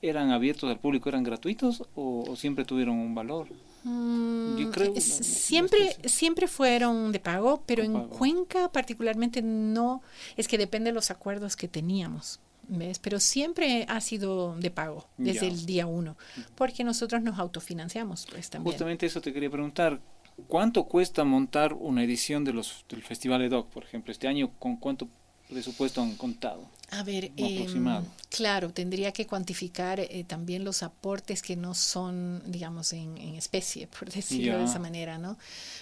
¿eran 0.03 0.31
abiertos 0.31 0.71
al 0.71 0.79
público, 0.79 1.09
eran 1.09 1.23
gratuitos 1.25 1.83
o, 1.95 2.25
o 2.29 2.37
siempre 2.37 2.65
tuvieron 2.65 2.97
un 2.97 3.15
valor? 3.15 3.49
Mm, 3.85 4.57
Yo 4.59 4.71
creo- 4.71 4.93
es- 4.95 5.09
no- 5.11 5.17
no 5.19 5.23
siempre, 5.25 5.97
siempre 6.09 6.49
fueron 6.49 7.13
de 7.13 7.21
pago, 7.21 7.63
pero 7.67 7.83
en 7.83 7.93
pago. 7.93 8.09
Cuenca 8.11 8.71
particularmente 8.73 9.43
no, 9.43 10.03
es 10.37 10.49
que 10.49 10.59
depende 10.59 10.91
de 10.91 10.95
los 10.95 11.11
acuerdos 11.11 11.57
que 11.57 11.69
teníamos. 11.69 12.41
¿Ves? 12.69 12.99
Pero 12.99 13.21
siempre 13.21 13.87
ha 13.89 14.01
sido 14.01 14.57
de 14.57 14.73
pago 14.73 15.07
desde 15.19 15.43
Ya. 15.47 15.53
el 15.53 15.67
día 15.67 15.87
uno, 15.87 16.17
porque 16.57 16.83
nosotros 16.83 17.23
nos 17.23 17.39
autofinanciamos, 17.39 18.27
pues 18.29 18.51
también. 18.51 18.73
Justamente 18.73 19.07
eso 19.07 19.21
te 19.21 19.33
quería 19.33 19.49
preguntar. 19.51 20.01
¿Cuánto 20.49 20.83
cuesta 20.85 21.23
montar 21.23 21.73
una 21.75 22.03
edición 22.03 22.43
de 22.45 22.53
los, 22.53 22.85
del 22.89 23.03
Festival 23.05 23.43
EDOC, 23.43 23.69
por 23.69 23.85
ejemplo? 23.85 24.11
Este 24.11 24.27
año, 24.27 24.51
¿con 24.59 24.77
cuánto 24.79 25.07
presupuesto 25.49 26.03
han 26.03 26.17
contado? 26.17 26.69
A 26.91 27.03
ver, 27.03 27.33
aproximado. 27.33 28.07
claro, 28.31 28.73
tendría 28.73 29.11
que 29.13 29.27
cuantificar 29.27 29.99
eh, 30.01 30.25
también 30.27 30.65
los 30.65 30.83
aportes 30.85 31.43
que 31.43 31.57
no 31.57 31.75
son, 31.75 32.43
digamos, 32.47 32.93
en, 32.93 33.17
en 33.19 33.35
especie, 33.35 33.87
por 33.99 34.11
decirlo 34.11 34.59
de 34.59 34.65
Ya. 34.65 34.65
esa 34.65 34.79
manera, 34.79 35.19
¿no? 35.19 35.37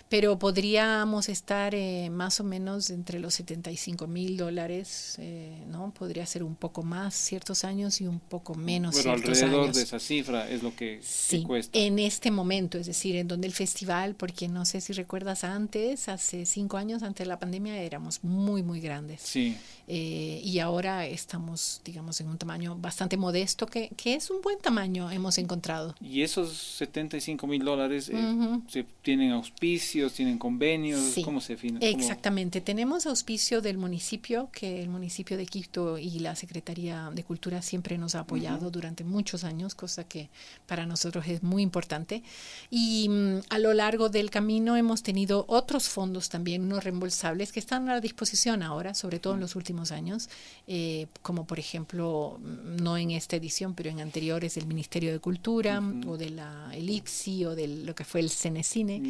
Pero 0.08 0.38
podríamos 0.38 1.28
estar 1.28 1.74
eh, 1.74 2.08
más 2.10 2.40
o 2.40 2.44
menos 2.44 2.90
entre 2.90 3.18
los 3.18 3.34
75 3.34 4.06
mil 4.06 4.36
dólares, 4.36 5.16
eh, 5.18 5.64
¿no? 5.68 5.92
Podría 5.92 6.24
ser 6.26 6.42
un 6.42 6.56
poco 6.56 6.82
más 6.82 7.14
ciertos 7.14 7.64
años 7.64 8.00
y 8.00 8.06
un 8.06 8.20
poco 8.20 8.54
menos 8.54 8.94
Pero 8.94 9.10
ciertos 9.14 9.42
alrededor 9.42 9.64
años. 9.64 9.76
de 9.76 9.82
esa 9.82 9.98
cifra 9.98 10.48
es 10.48 10.62
lo 10.62 10.74
que, 10.74 11.02
que 11.28 11.40
Sí, 11.40 11.42
cuesta. 11.42 11.78
en 11.78 11.98
este 11.98 12.30
momento, 12.30 12.78
es 12.78 12.86
decir, 12.86 13.16
en 13.16 13.28
donde 13.28 13.46
el 13.46 13.52
festival, 13.52 14.14
porque 14.14 14.48
no 14.48 14.64
sé 14.64 14.80
si 14.80 14.92
recuerdas 14.92 15.44
antes, 15.44 16.08
hace 16.08 16.46
cinco 16.46 16.76
años 16.76 17.02
antes 17.02 17.24
de 17.24 17.28
la 17.28 17.38
pandemia 17.38 17.76
éramos 17.82 18.22
muy, 18.24 18.62
muy 18.62 18.80
grandes. 18.80 19.20
Sí, 19.22 19.56
Eh, 19.86 20.40
y 20.42 20.60
ahora 20.60 20.93
estamos, 21.02 21.80
digamos, 21.84 22.20
en 22.20 22.28
un 22.28 22.38
tamaño 22.38 22.76
bastante 22.76 23.16
modesto, 23.16 23.66
que, 23.66 23.90
que 23.96 24.14
es 24.14 24.30
un 24.30 24.40
buen 24.42 24.58
tamaño, 24.58 25.10
hemos 25.10 25.38
encontrado. 25.38 25.94
y 26.00 26.22
esos 26.22 26.52
75 26.56 27.46
mil 27.46 27.64
dólares 27.64 28.08
eh, 28.08 28.14
Ujú. 28.16 28.62
se 28.68 28.84
tienen 29.02 29.32
auspicios, 29.32 30.12
tienen 30.12 30.38
convenios, 30.38 31.00
Sí, 31.00 31.22
¿cómo 31.22 31.40
se 31.40 31.56
financian? 31.56 31.98
Exactamente. 32.00 32.60
Tenemos 32.60 33.06
auspicio 33.06 33.60
del 33.60 33.78
municipio, 33.78 34.48
que 34.52 34.82
el 34.82 34.88
municipio 34.88 35.36
de 35.36 35.46
Quito 35.46 35.98
y 35.98 36.18
la 36.20 36.36
Secretaría 36.36 37.10
de 37.14 37.24
Cultura 37.24 37.62
siempre 37.62 37.98
nos 37.98 38.14
ha 38.14 38.20
apoyado 38.20 38.70
durante 38.70 39.02
muchos 39.04 39.44
años, 39.44 39.74
cosa 39.74 40.04
que 40.04 40.28
para 40.66 40.86
nosotros 40.86 41.26
es 41.26 41.42
muy 41.42 41.62
importante. 41.62 42.22
Y 42.70 43.08
mm, 43.08 43.38
a 43.50 43.58
lo 43.58 43.72
largo 43.74 44.08
del 44.08 44.30
camino 44.30 44.76
hemos 44.76 45.02
tenido 45.02 45.44
otros 45.48 45.88
fondos 45.88 46.28
también, 46.28 46.68
no 46.68 46.80
reembolsables, 46.80 47.52
que 47.52 47.60
están 47.60 47.88
a 47.88 48.00
disposición 48.00 48.62
ahora, 48.62 48.94
sobre 48.94 49.18
todo 49.18 49.34
en 49.34 49.40
los 49.40 49.56
últimos 49.56 49.90
años, 49.92 50.28
eh, 50.66 50.83
como 51.22 51.46
por 51.46 51.58
ejemplo, 51.58 52.38
mm, 52.40 52.82
no 52.82 52.96
en 52.96 53.10
esta 53.10 53.36
edición, 53.36 53.74
pero 53.74 53.90
en 53.90 54.00
anteriores 54.00 54.54
del 54.54 54.66
Ministerio 54.66 55.12
de 55.12 55.18
Cultura 55.20 55.80
Ujú. 55.80 56.12
o 56.12 56.16
de 56.18 56.30
la 56.30 56.70
ELIPSI 56.74 57.44
o 57.46 57.54
de 57.54 57.66
lo 57.68 57.94
que 57.94 58.04
fue 58.04 58.20
el 58.20 58.30
Cenecine 58.30 59.00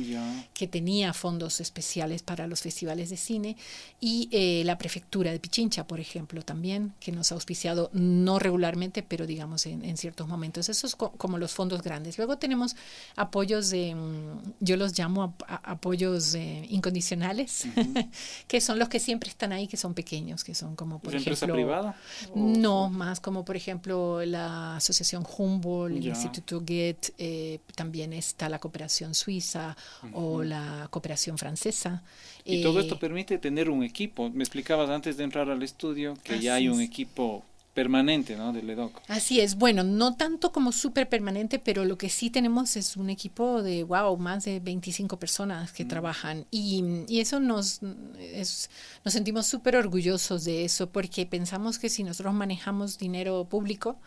que 0.54 0.66
tenía 0.68 1.12
fondos 1.12 1.60
especiales 1.60 2.22
para 2.22 2.46
los 2.46 2.60
festivales 2.62 3.10
de 3.10 3.16
cine 3.16 3.56
y 4.00 4.28
eh, 4.32 4.62
la 4.64 4.76
prefectura 4.78 5.30
de 5.32 5.38
Pichincha, 5.40 5.86
por 5.86 6.00
ejemplo, 6.00 6.42
también, 6.42 6.92
que 7.00 7.12
nos 7.12 7.30
ha 7.32 7.34
auspiciado 7.34 7.90
no 7.92 8.38
regularmente, 8.38 9.02
pero 9.02 9.26
digamos 9.26 9.66
en, 9.66 9.84
en 9.84 9.96
ciertos 9.96 10.26
momentos. 10.28 10.68
Esos 10.68 10.90
es 10.92 10.96
co- 10.96 11.12
como 11.12 11.38
los 11.38 11.52
fondos 11.52 11.82
grandes. 11.82 12.18
Luego 12.18 12.36
tenemos 12.38 12.76
apoyos 13.16 13.70
de, 13.70 13.94
mm, 13.94 14.52
yo 14.60 14.76
los 14.76 14.98
llamo 14.98 15.34
a- 15.46 15.70
apoyos 15.72 16.34
eh, 16.34 16.66
incondicionales, 16.70 17.66
que 18.48 18.60
son 18.60 18.78
los 18.78 18.88
que 18.88 19.00
siempre 19.00 19.30
están 19.30 19.52
ahí, 19.52 19.66
que 19.66 19.76
son 19.76 19.94
pequeños, 19.94 20.44
que 20.44 20.54
son 20.54 20.76
como, 20.76 20.98
por 20.98 21.14
¿Es 21.14 21.20
empresa 21.22 21.46
ejemplo... 21.46 21.54
privada? 21.64 21.94
¿O- 22.34 22.38
No, 22.38 22.88
más 22.90 23.20
como 23.20 23.44
por 23.44 23.56
ejemplo 23.56 24.24
la 24.24 24.76
Asociación 24.76 25.24
Humboldt, 25.36 25.96
el 25.96 26.02
Ya. 26.02 26.10
Instituto 26.10 26.60
Goethe, 26.60 27.12
eh, 27.18 27.58
también 27.74 28.12
está 28.12 28.48
la 28.48 28.58
cooperación 28.58 29.14
suiza 29.14 29.76
o 30.12 30.42
la 30.42 30.88
cooperación 30.90 31.38
francesa. 31.38 32.02
Y 32.44 32.62
todo 32.62 32.78
Eh, 32.78 32.82
esto 32.82 32.98
permite 32.98 33.38
tener 33.38 33.70
un 33.70 33.82
equipo. 33.82 34.30
Me 34.30 34.44
explicabas 34.44 34.90
antes 34.90 35.16
de 35.16 35.24
entrar 35.24 35.48
al 35.50 35.62
estudio 35.62 36.14
que 36.22 36.40
ya 36.40 36.54
hay 36.54 36.68
un 36.68 36.80
equipo 36.80 37.42
permanente, 37.74 38.36
¿no? 38.36 38.52
Del 38.52 38.70
EDOC. 38.70 39.02
Así 39.08 39.40
es, 39.40 39.56
bueno, 39.56 39.82
no 39.82 40.14
tanto 40.16 40.52
como 40.52 40.70
súper 40.72 41.08
permanente, 41.08 41.58
pero 41.58 41.84
lo 41.84 41.98
que 41.98 42.08
sí 42.08 42.30
tenemos 42.30 42.76
es 42.76 42.96
un 42.96 43.10
equipo 43.10 43.62
de, 43.62 43.82
wow, 43.82 44.16
más 44.16 44.44
de 44.44 44.60
25 44.60 45.18
personas 45.18 45.72
que 45.72 45.84
trabajan 45.84 46.46
y, 46.50 46.84
y 47.08 47.20
eso 47.20 47.40
nos, 47.40 47.80
es- 48.18 48.70
nos 49.04 49.12
sentimos 49.12 49.46
súper 49.46 49.74
orgullosos 49.76 50.44
de 50.44 50.64
eso 50.64 50.88
porque 50.90 51.26
pensamos 51.26 51.78
que 51.78 51.88
si 51.88 52.04
nosotros 52.04 52.32
manejamos 52.32 52.96
dinero 52.96 53.44
público, 53.50 53.98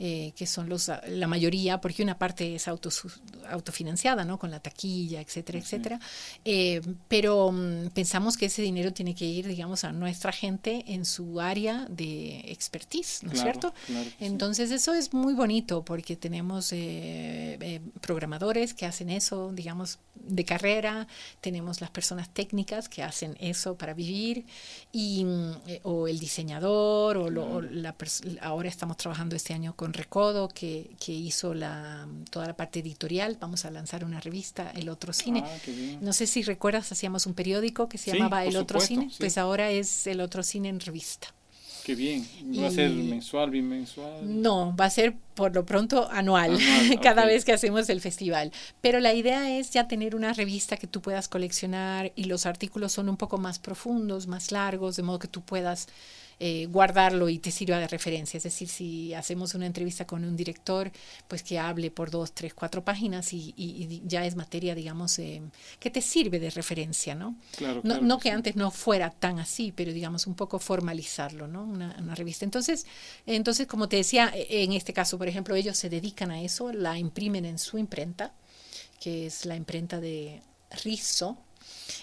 eh, 0.00 0.32
que 0.36 0.46
son 0.46 0.68
los, 0.68 0.90
la 1.08 1.26
mayoría, 1.28 1.80
porque 1.80 2.02
una 2.02 2.18
parte 2.18 2.54
es 2.56 2.66
autosu- 2.66 3.20
autofinanciada, 3.48 4.24
¿no? 4.24 4.38
Con 4.38 4.50
la 4.50 4.60
taquilla, 4.60 5.20
etcétera, 5.20 5.58
etcétera, 5.60 6.00
eh, 6.44 6.80
pero 7.08 7.52
mm, 7.52 7.90
pensamos 7.94 8.36
que 8.36 8.46
ese 8.46 8.62
dinero 8.62 8.92
tiene 8.92 9.14
que 9.14 9.24
ir, 9.26 9.46
digamos, 9.46 9.84
a 9.84 9.92
nuestra 9.92 10.32
gente 10.32 10.84
en 10.88 11.04
su 11.04 11.40
área 11.40 11.86
de 11.88 12.40
expertise, 12.50 13.11
¿no 13.22 13.30
es 13.32 13.40
Claro, 13.40 13.52
cierto? 13.60 13.74
claro 13.86 14.04
que 14.04 14.10
sí. 14.10 14.24
Entonces 14.24 14.70
eso 14.70 14.94
es 14.94 15.12
muy 15.12 15.34
bonito 15.34 15.84
porque 15.84 16.16
tenemos 16.16 16.72
eh, 16.72 17.58
eh, 17.60 17.80
programadores 18.00 18.74
que 18.74 18.86
hacen 18.86 19.10
eso, 19.10 19.50
digamos, 19.52 19.98
de 20.14 20.44
carrera, 20.44 21.06
tenemos 21.40 21.80
las 21.80 21.90
personas 21.90 22.28
técnicas 22.32 22.88
que 22.88 23.02
hacen 23.02 23.36
eso 23.40 23.76
para 23.76 23.92
vivir, 23.94 24.44
y, 24.92 25.24
mm, 25.24 25.52
eh, 25.66 25.80
o 25.82 26.06
el 26.08 26.18
diseñador, 26.18 27.16
o, 27.16 27.28
lo- 27.30 27.46
o 27.56 27.60
la 27.60 27.96
pers- 27.96 28.38
ahora 28.40 28.68
estamos 28.68 28.96
trabajando 28.96 29.34
este 29.36 29.52
año 29.54 29.74
con 29.74 29.92
Recodo, 29.92 30.48
que, 30.48 30.90
que 31.04 31.12
hizo 31.12 31.54
la, 31.54 32.06
toda 32.30 32.46
la 32.46 32.56
parte 32.56 32.80
editorial, 32.80 33.36
vamos 33.40 33.64
a 33.64 33.70
lanzar 33.70 34.04
una 34.04 34.20
revista, 34.20 34.70
El 34.74 34.88
Otro 34.88 35.12
Cine. 35.12 35.42
Ah. 35.44 35.98
No 36.00 36.12
sé 36.12 36.26
si 36.26 36.42
recuerdas, 36.42 36.92
hacíamos 36.92 37.26
un 37.26 37.34
periódico 37.34 37.88
que 37.88 37.98
se 37.98 38.10
Sí, 38.12 38.16
llamaba 38.16 38.44
El 38.44 38.56
Otro 38.56 38.80
supuesto, 38.80 38.86
Cine, 39.02 39.10
sí. 39.10 39.16
pues 39.18 39.38
ahora 39.38 39.70
es 39.70 40.06
El 40.06 40.20
Otro 40.20 40.42
Cine 40.42 40.68
en 40.68 40.78
revista. 40.80 41.34
Qué 41.84 41.94
bien. 41.94 42.26
¿Va 42.58 42.68
a 42.68 42.70
ser 42.70 42.90
mensual, 42.90 43.50
bimensual? 43.50 44.42
No, 44.42 44.74
va 44.76 44.84
a 44.84 44.90
ser 44.90 45.14
por 45.34 45.54
lo 45.54 45.66
pronto 45.66 46.08
anual, 46.10 46.52
Anual, 46.54 47.00
cada 47.02 47.24
vez 47.24 47.44
que 47.44 47.52
hacemos 47.52 47.88
el 47.88 48.00
festival. 48.00 48.52
Pero 48.80 49.00
la 49.00 49.14
idea 49.14 49.58
es 49.58 49.70
ya 49.70 49.88
tener 49.88 50.14
una 50.14 50.32
revista 50.32 50.76
que 50.76 50.86
tú 50.86 51.00
puedas 51.00 51.28
coleccionar 51.28 52.12
y 52.14 52.24
los 52.24 52.46
artículos 52.46 52.92
son 52.92 53.08
un 53.08 53.16
poco 53.16 53.38
más 53.38 53.58
profundos, 53.58 54.26
más 54.26 54.52
largos, 54.52 54.96
de 54.96 55.02
modo 55.02 55.18
que 55.18 55.28
tú 55.28 55.40
puedas 55.40 55.88
eh, 56.44 56.66
guardarlo 56.66 57.28
y 57.28 57.38
te 57.38 57.50
sirva 57.50 57.78
de 57.78 57.88
referencia. 57.88 58.36
Es 58.38 58.42
decir, 58.44 58.68
si 58.68 59.14
hacemos 59.14 59.54
una 59.54 59.66
entrevista 59.66 60.06
con 60.06 60.24
un 60.24 60.36
director, 60.36 60.90
pues 61.28 61.42
que 61.42 61.58
hable 61.58 61.90
por 61.90 62.10
dos, 62.10 62.32
tres, 62.32 62.52
cuatro 62.54 62.84
páginas 62.84 63.32
y, 63.32 63.54
y- 63.56 63.84
y 63.84 64.02
ya 64.06 64.26
es 64.26 64.34
materia, 64.36 64.74
digamos, 64.74 65.18
eh, 65.18 65.42
que 65.78 65.90
te 65.90 66.00
sirve 66.02 66.38
de 66.40 66.50
referencia, 66.50 67.14
¿no? 67.14 67.36
Claro, 67.56 67.82
No, 67.82 67.94
claro 67.94 68.06
no 68.08 68.18
que 68.18 68.30
sí. 68.30 68.34
antes 68.36 68.56
no 68.56 68.70
fuera 68.70 69.10
tan 69.10 69.38
así, 69.38 69.72
pero 69.72 69.92
digamos 69.92 70.26
un 70.26 70.34
poco 70.34 70.58
formalizarlo, 70.58 71.46
¿no? 71.48 71.64
Una, 71.64 71.96
una 72.00 72.14
revista. 72.14 72.44
Entonces, 72.44 72.86
entonces, 73.26 73.66
como 73.66 73.88
te 73.88 73.96
decía, 73.96 74.32
e- 74.34 74.64
en 74.64 74.72
este 74.72 74.92
caso, 74.92 75.18
por 75.18 75.28
ejemplo, 75.28 75.54
ellos 75.56 75.76
se 75.78 75.88
dedican 75.90 76.30
a 76.30 76.42
eso, 76.42 76.72
la 76.72 76.98
imprimen 76.98 77.44
en 77.44 77.58
su 77.58 77.78
imprenta, 77.78 78.32
que 79.00 79.26
es 79.26 79.44
la 79.46 79.56
imprenta 79.56 80.00
de 80.00 80.42
Rizo, 80.84 81.38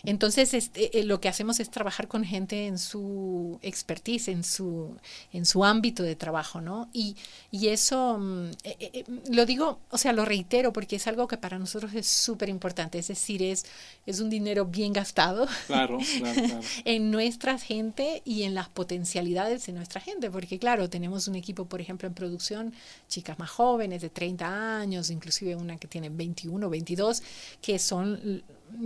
Entonces, 0.03 0.53
este, 0.53 0.99
eh, 0.99 1.03
lo 1.03 1.19
que 1.19 1.29
hacemos 1.29 1.59
es 1.59 1.69
trabajar 1.69 2.07
con 2.07 2.23
gente 2.23 2.67
en 2.67 2.77
su 2.77 3.59
expertise, 3.61 4.29
en 4.29 4.43
su, 4.43 4.95
en 5.33 5.45
su 5.45 5.65
ámbito 5.65 6.03
de 6.03 6.15
trabajo, 6.15 6.61
¿no? 6.61 6.89
Y, 6.93 7.15
y 7.51 7.67
eso, 7.67 8.17
mm, 8.19 8.49
eh, 8.63 8.77
eh, 8.79 9.03
lo 9.31 9.45
digo, 9.45 9.79
o 9.89 9.97
sea, 9.97 10.13
lo 10.13 10.25
reitero 10.25 10.71
porque 10.73 10.95
es 10.95 11.07
algo 11.07 11.27
que 11.27 11.37
para 11.37 11.59
nosotros 11.59 11.93
es 11.93 12.07
súper 12.07 12.49
importante, 12.49 12.99
es 12.99 13.07
decir, 13.07 13.43
es, 13.43 13.65
es 14.05 14.19
un 14.19 14.29
dinero 14.29 14.65
bien 14.65 14.93
gastado 14.93 15.47
claro, 15.67 15.99
claro, 16.17 16.41
claro. 16.47 16.59
en 16.85 17.11
nuestra 17.11 17.57
gente 17.57 18.21
y 18.25 18.43
en 18.43 18.55
las 18.55 18.69
potencialidades 18.69 19.65
de 19.65 19.73
nuestra 19.73 20.01
gente, 20.01 20.29
porque 20.31 20.59
claro, 20.59 20.89
tenemos 20.89 21.27
un 21.27 21.35
equipo, 21.35 21.65
por 21.65 21.81
ejemplo, 21.81 22.07
en 22.07 22.13
producción, 22.13 22.73
chicas 23.07 23.37
más 23.39 23.49
jóvenes 23.49 24.01
de 24.01 24.09
30 24.09 24.79
años, 24.79 25.09
inclusive 25.09 25.55
una 25.55 25.77
que 25.77 25.87
tiene 25.87 26.09
21, 26.09 26.69
22, 26.69 27.23
que 27.61 27.79
son 27.79 28.43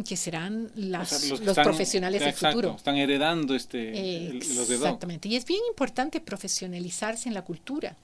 que 0.08 0.18
serán 0.18 0.72
las, 0.76 1.12
O 1.12 1.20
sea, 1.20 1.30
los, 1.30 1.40
que 1.42 1.50
están- 1.50 1.64
profesionales 1.64 2.20
del 2.22 2.30
exacto, 2.30 2.58
futuro. 2.58 2.76
Están 2.78 2.96
heredando 2.98 3.56
este, 3.56 4.28
el- 4.30 4.40
los 4.56 4.68
de. 4.68 4.76
Exactamente. 4.76 5.28
Y 5.30 5.36
es 5.36 5.46
bien 5.46 5.62
importante 5.70 6.20
profesionalizarse 6.20 7.28
en 7.30 7.36
la 7.36 7.44
cultura. 7.44 7.96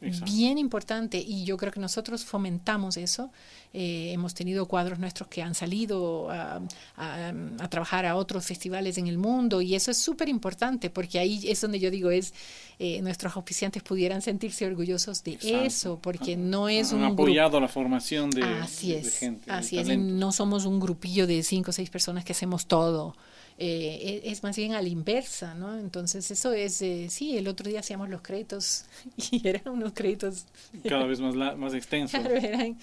Exacto. 0.00 0.32
Bien 0.32 0.58
importante. 0.58 1.18
Y 1.18 1.44
yo 1.44 1.56
creo 1.56 1.72
que 1.72 1.80
nosotros 1.80 2.24
fomentamos 2.24 2.96
eso. 2.96 3.30
Eh, 3.72 4.12
hemos 4.12 4.34
tenido 4.34 4.66
cuadros 4.66 4.98
nuestros 4.98 5.28
que 5.28 5.42
han 5.42 5.54
salido 5.54 6.30
a, 6.30 6.60
a- 6.96 7.32
a 7.58 7.68
trabajar 7.68 8.06
a 8.06 8.16
otros 8.16 8.44
festivales 8.46 8.98
en 8.98 9.06
el 9.08 9.18
mundo. 9.18 9.60
Y 9.62 9.74
eso 9.74 9.90
es 9.90 9.98
súper 9.98 10.28
importante 10.28 10.90
porque 10.90 11.18
ahí 11.18 11.40
es 11.48 11.60
donde 11.60 11.80
yo 11.80 11.90
digo, 11.90 12.10
es 12.10 12.34
eh, 12.78 13.00
nuestros 13.02 13.34
auspiciantes 13.36 13.82
pudieran 13.82 14.20
sentirse 14.22 14.66
orgullosos 14.66 15.24
de 15.24 15.32
Exacto. 15.32 15.58
eso, 15.64 15.98
porque 16.00 16.36
no 16.36 16.68
es 16.68 16.92
Han 16.92 16.98
un 16.98 17.06
grupo 17.06 17.22
apoyado 17.24 17.60
la 17.60 17.68
formación 17.68 18.30
de, 18.30 18.42
Así 18.42 18.88
de- 18.88 18.94
de 18.94 19.08
es, 19.08 19.18
gente. 19.18 19.50
así 19.50 19.78
es. 19.78 19.84
talento. 19.84 20.14
No 20.14 20.32
somos 20.32 20.64
un 20.66 20.78
grupillo 20.80 21.26
de 21.26 21.42
cinco 21.42 21.70
o 21.70 21.72
seis 21.72 21.90
personas 21.90 22.24
que 22.24 22.32
hacemos 22.32 22.66
todo. 22.66 23.16
Eh, 23.56 24.20
e- 24.24 24.30
es 24.32 24.42
más 24.42 24.56
bien 24.56 24.72
a 24.72 24.82
la 24.82 24.88
inversa, 24.88 25.54
¿no? 25.54 25.78
Entonces 25.78 26.28
eso 26.30 26.52
es, 26.52 26.82
eh, 26.82 27.06
sí, 27.08 27.36
el 27.38 27.46
otro 27.46 27.68
día 27.70 27.80
hacíamos 27.80 28.08
los 28.08 28.20
créditos 28.20 28.84
y 29.30 29.46
eran 29.46 29.68
unos 29.68 29.92
créditos, 29.92 30.46
Cada 30.88 31.04
vez 31.06 31.20
más, 31.20 31.36
la- 31.36 31.54
más 31.54 31.72
extenso. 31.72 32.18
claro, 32.18 32.34
eran, 32.34 32.76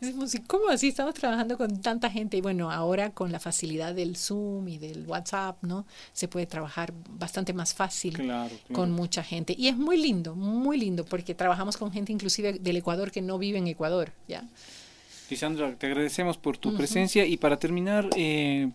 decimos, 0.00 0.34
¿y 0.34 0.38
¿cómo 0.40 0.68
así 0.70 0.88
estamos 0.88 1.12
trabajando 1.12 1.58
con 1.58 1.78
tanta 1.82 2.10
gente? 2.10 2.38
Y 2.38 2.40
bueno, 2.40 2.70
ahora 2.70 3.10
con 3.10 3.32
la 3.32 3.38
facilidad 3.38 3.94
del 3.94 4.16
Zoom 4.16 4.66
y 4.68 4.78
del 4.78 5.06
WhatsApp, 5.06 5.62
¿no? 5.62 5.84
Se 6.14 6.26
puede 6.26 6.46
trabajar 6.46 6.94
bastante 7.10 7.52
más 7.52 7.74
fácil 7.74 8.14
Claro, 8.14 8.48
claro. 8.48 8.72
con 8.72 8.92
mucha 8.92 9.22
gente. 9.22 9.54
Y 9.58 9.68
es 9.68 9.76
muy 9.76 9.98
lindo, 9.98 10.34
muy 10.34 10.78
lindo, 10.78 11.04
porque 11.04 11.34
trabajamos 11.34 11.76
con 11.76 11.92
gente 11.92 12.12
inclusive 12.12 12.54
del 12.54 12.76
Ecuador 12.78 13.10
que 13.10 13.20
no 13.20 13.36
vive 13.38 13.58
en 13.58 13.66
Ecuador, 13.66 14.10
¿ya? 14.26 14.42
Lisandra, 15.28 15.74
te 15.76 15.86
agradecemos 15.86 16.38
por 16.38 16.56
tu 16.56 16.74
presencia 16.74 17.26
y 17.26 17.36
para 17.36 17.58
terminar, 17.58 18.08
eh, 18.16 18.70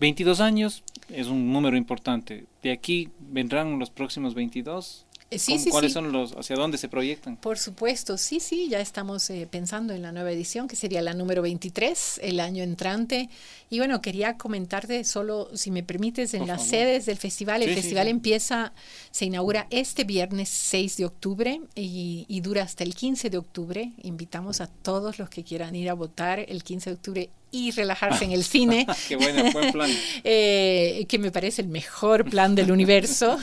22 0.00 0.40
años 0.40 0.82
es 1.08 1.26
un 1.26 1.52
número 1.52 1.76
importante. 1.76 2.46
De 2.62 2.70
aquí 2.72 3.08
vendrán 3.18 3.78
los 3.78 3.90
próximos 3.90 4.34
22. 4.34 5.04
Eh, 5.30 5.38
Sí, 5.38 5.52
¿Cómo- 5.52 5.64
sí, 5.64 5.70
¿Cuáles 5.70 5.90
sí. 5.90 5.94
son 5.94 6.10
los, 6.10 6.32
hacia 6.38 6.56
dónde 6.56 6.78
se 6.78 6.88
proyectan? 6.88 7.36
Por 7.36 7.58
supuesto, 7.58 8.16
sí, 8.16 8.40
sí, 8.40 8.68
ya 8.70 8.80
estamos 8.80 9.28
eh, 9.28 9.46
pensando 9.50 9.92
en 9.92 10.00
la 10.00 10.10
nueva 10.10 10.32
edición, 10.32 10.68
que 10.68 10.74
sería 10.76 11.02
la 11.02 11.12
número 11.12 11.42
23, 11.42 12.18
el 12.22 12.40
año 12.40 12.62
entrante. 12.62 13.28
Y 13.68 13.76
bueno, 13.76 14.00
quería 14.00 14.38
comentarte 14.38 15.04
solo, 15.04 15.50
si 15.54 15.70
me 15.70 15.82
permites, 15.82 16.32
en 16.32 16.40
Por 16.40 16.48
las 16.48 16.56
favor. 16.60 16.70
sedes 16.70 17.04
del 17.04 17.18
festival. 17.18 17.62
El 17.62 17.74
festival 17.74 18.08
empieza, 18.08 18.72
se 19.10 19.26
inaugura 19.26 19.66
este 19.68 20.04
viernes 20.04 20.48
6 20.48 20.96
de 20.96 21.04
octubre 21.04 21.60
y, 21.74 22.24
y 22.26 22.40
dura 22.40 22.62
hasta 22.62 22.82
el 22.84 22.94
15 22.94 23.28
de 23.28 23.36
octubre. 23.36 23.92
Invitamos 24.02 24.62
a 24.62 24.66
todos 24.68 25.18
los 25.18 25.28
que 25.28 25.44
quieran 25.44 25.76
ir 25.76 25.90
a 25.90 25.94
votar 25.94 26.38
el 26.38 26.62
15 26.64 26.88
de 26.88 26.94
octubre 26.96 27.30
y 27.50 27.70
relajarse 27.70 28.24
en 28.24 28.32
el 28.32 28.44
cine. 28.44 28.86
Qué 29.08 29.16
buena, 29.16 29.50
buen 29.50 29.72
plan. 29.72 29.90
eh, 30.24 31.06
que 31.08 31.18
me 31.18 31.30
parece 31.30 31.62
el 31.62 31.68
mejor 31.68 32.28
plan 32.28 32.54
del 32.54 32.70
universo. 32.70 33.38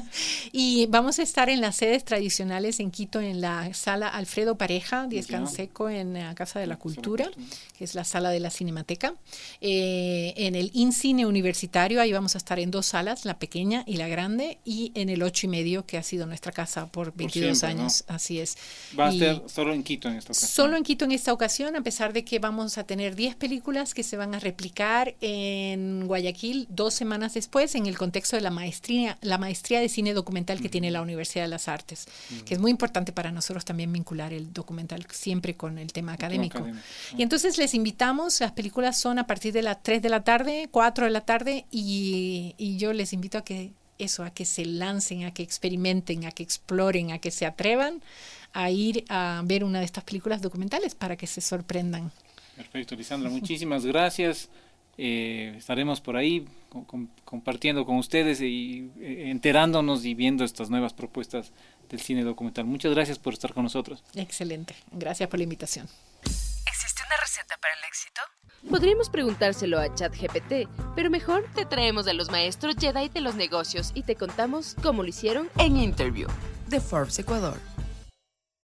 y 0.52 0.86
vamos 0.86 1.18
a 1.18 1.22
estar 1.22 1.50
en 1.50 1.60
las 1.60 1.76
sedes 1.76 2.04
tradicionales 2.04 2.80
en 2.80 2.90
Quito, 2.90 3.20
en 3.20 3.40
la 3.40 3.72
sala 3.74 4.08
Alfredo 4.08 4.56
Pareja, 4.56 5.06
Diez. 5.08 5.26
Canseco, 5.26 5.88
en 5.90 6.14
la 6.14 6.34
Casa 6.34 6.58
de 6.60 6.66
la 6.66 6.76
Cultura, 6.76 7.30
que 7.78 7.84
es 7.84 7.94
la 7.94 8.04
sala 8.04 8.30
de 8.30 8.40
la 8.40 8.50
Cinemateca. 8.50 9.14
Eh, 9.60 10.32
en 10.36 10.54
el 10.54 10.70
INCINE 10.74 11.26
Universitario, 11.26 12.00
ahí 12.00 12.12
vamos 12.12 12.34
a 12.34 12.38
estar 12.38 12.58
en 12.58 12.70
dos 12.70 12.86
salas, 12.86 13.24
la 13.24 13.38
pequeña 13.38 13.84
y 13.86 13.96
la 13.96 14.08
grande, 14.08 14.58
y 14.64 14.92
en 14.94 15.08
el 15.10 15.22
ocho 15.22 15.46
y 15.46 15.50
medio, 15.50 15.84
que 15.86 15.98
ha 15.98 16.02
sido 16.02 16.26
nuestra 16.26 16.52
casa 16.52 16.86
por 16.86 17.12
22 17.14 17.58
siempre, 17.58 17.74
¿no? 17.76 17.82
años. 17.82 18.04
Así 18.08 18.40
es. 18.40 18.56
Va 18.98 19.08
a 19.08 19.12
Y- 19.12 19.18
ser 19.18 19.42
solo 19.46 19.72
en 19.74 19.82
Quito 19.82 20.08
en 20.08 20.16
esta 20.16 20.32
ocasión. 20.32 20.50
Solo 20.50 20.76
en 20.76 20.82
Quito 20.82 21.04
en 21.04 21.12
esta 21.12 21.32
ocasión, 21.32 21.76
a 21.76 21.82
pesar 21.82 22.12
de 22.12 22.24
que 22.24 22.38
vamos 22.38 22.78
a 22.78 22.84
tener 22.84 23.14
10 23.14 23.34
películas 23.36 23.49
que 23.94 24.02
se 24.02 24.16
van 24.16 24.34
a 24.34 24.38
replicar 24.38 25.14
en 25.20 26.06
Guayaquil 26.06 26.66
dos 26.70 26.94
semanas 26.94 27.34
después 27.34 27.74
en 27.74 27.86
el 27.86 27.98
contexto 27.98 28.36
de 28.36 28.42
la 28.42 28.50
maestría, 28.50 29.18
la 29.22 29.38
maestría 29.38 29.80
de 29.80 29.88
cine 29.88 30.14
documental 30.14 30.60
que 30.60 30.68
tiene 30.68 30.90
la 30.90 31.02
Universidad 31.02 31.44
de 31.44 31.48
las 31.48 31.66
Artes, 31.66 32.06
que 32.44 32.54
es 32.54 32.60
muy 32.60 32.70
importante 32.70 33.12
para 33.12 33.32
nosotros 33.32 33.64
también 33.64 33.92
vincular 33.92 34.32
el 34.32 34.52
documental 34.52 35.06
siempre 35.10 35.54
con 35.56 35.78
el 35.78 35.92
tema 35.92 36.12
académico. 36.12 36.58
académico, 36.58 36.84
Y 37.16 37.22
entonces 37.22 37.58
les 37.58 37.74
invitamos, 37.74 38.40
las 38.40 38.52
películas 38.52 39.00
son 39.00 39.18
a 39.18 39.26
partir 39.26 39.52
de 39.52 39.62
las 39.62 39.82
3 39.82 40.00
de 40.00 40.08
la 40.08 40.22
tarde, 40.22 40.68
4 40.70 41.06
de 41.06 41.10
la 41.10 41.22
tarde, 41.22 41.66
y, 41.70 42.54
y 42.56 42.76
yo 42.76 42.92
les 42.92 43.12
invito 43.12 43.38
a 43.38 43.44
que 43.44 43.72
eso, 43.98 44.22
a 44.22 44.30
que 44.30 44.44
se 44.44 44.64
lancen, 44.64 45.24
a 45.24 45.32
que 45.32 45.42
experimenten, 45.42 46.24
a 46.24 46.30
que 46.30 46.42
exploren, 46.42 47.12
a 47.12 47.18
que 47.18 47.30
se 47.30 47.46
atrevan 47.46 48.00
a 48.52 48.70
ir 48.70 49.04
a 49.08 49.42
ver 49.44 49.64
una 49.64 49.78
de 49.78 49.84
estas 49.84 50.04
películas 50.04 50.42
documentales 50.42 50.94
para 50.94 51.16
que 51.16 51.26
se 51.26 51.40
sorprendan. 51.40 52.10
Perfecto, 52.56 52.94
Lisandra, 52.94 53.30
muchísimas 53.30 53.84
gracias. 53.86 54.48
Eh, 54.98 55.54
estaremos 55.56 56.00
por 56.00 56.16
ahí 56.16 56.46
co- 56.68 56.84
com- 56.84 57.08
compartiendo 57.24 57.86
con 57.86 57.96
ustedes 57.96 58.40
y 58.42 58.90
eh, 59.00 59.30
enterándonos 59.30 60.04
y 60.04 60.14
viendo 60.14 60.44
estas 60.44 60.68
nuevas 60.68 60.92
propuestas 60.92 61.52
del 61.88 62.00
cine 62.00 62.22
documental. 62.22 62.66
Muchas 62.66 62.92
gracias 62.92 63.18
por 63.18 63.32
estar 63.32 63.54
con 63.54 63.62
nosotros. 63.64 64.02
Excelente. 64.14 64.74
Gracias 64.92 65.28
por 65.28 65.38
la 65.38 65.44
invitación. 65.44 65.88
¿Existe 66.24 67.02
una 67.06 67.16
receta 67.22 67.56
para 67.62 67.72
el 67.74 67.80
éxito? 67.88 68.20
Podríamos 68.68 69.08
preguntárselo 69.08 69.78
a 69.78 69.94
ChatGPT, 69.94 70.68
pero 70.94 71.08
mejor 71.08 71.46
te 71.54 71.64
traemos 71.64 72.06
a 72.06 72.12
los 72.12 72.30
maestros 72.30 72.76
Jedi 72.78 73.08
de 73.08 73.22
los 73.22 73.36
negocios 73.36 73.92
y 73.94 74.02
te 74.02 74.16
contamos 74.16 74.76
cómo 74.82 75.02
lo 75.02 75.08
hicieron 75.08 75.48
En 75.56 75.78
Interview 75.78 76.28
de 76.68 76.78
Forbes 76.78 77.18
Ecuador. 77.18 77.58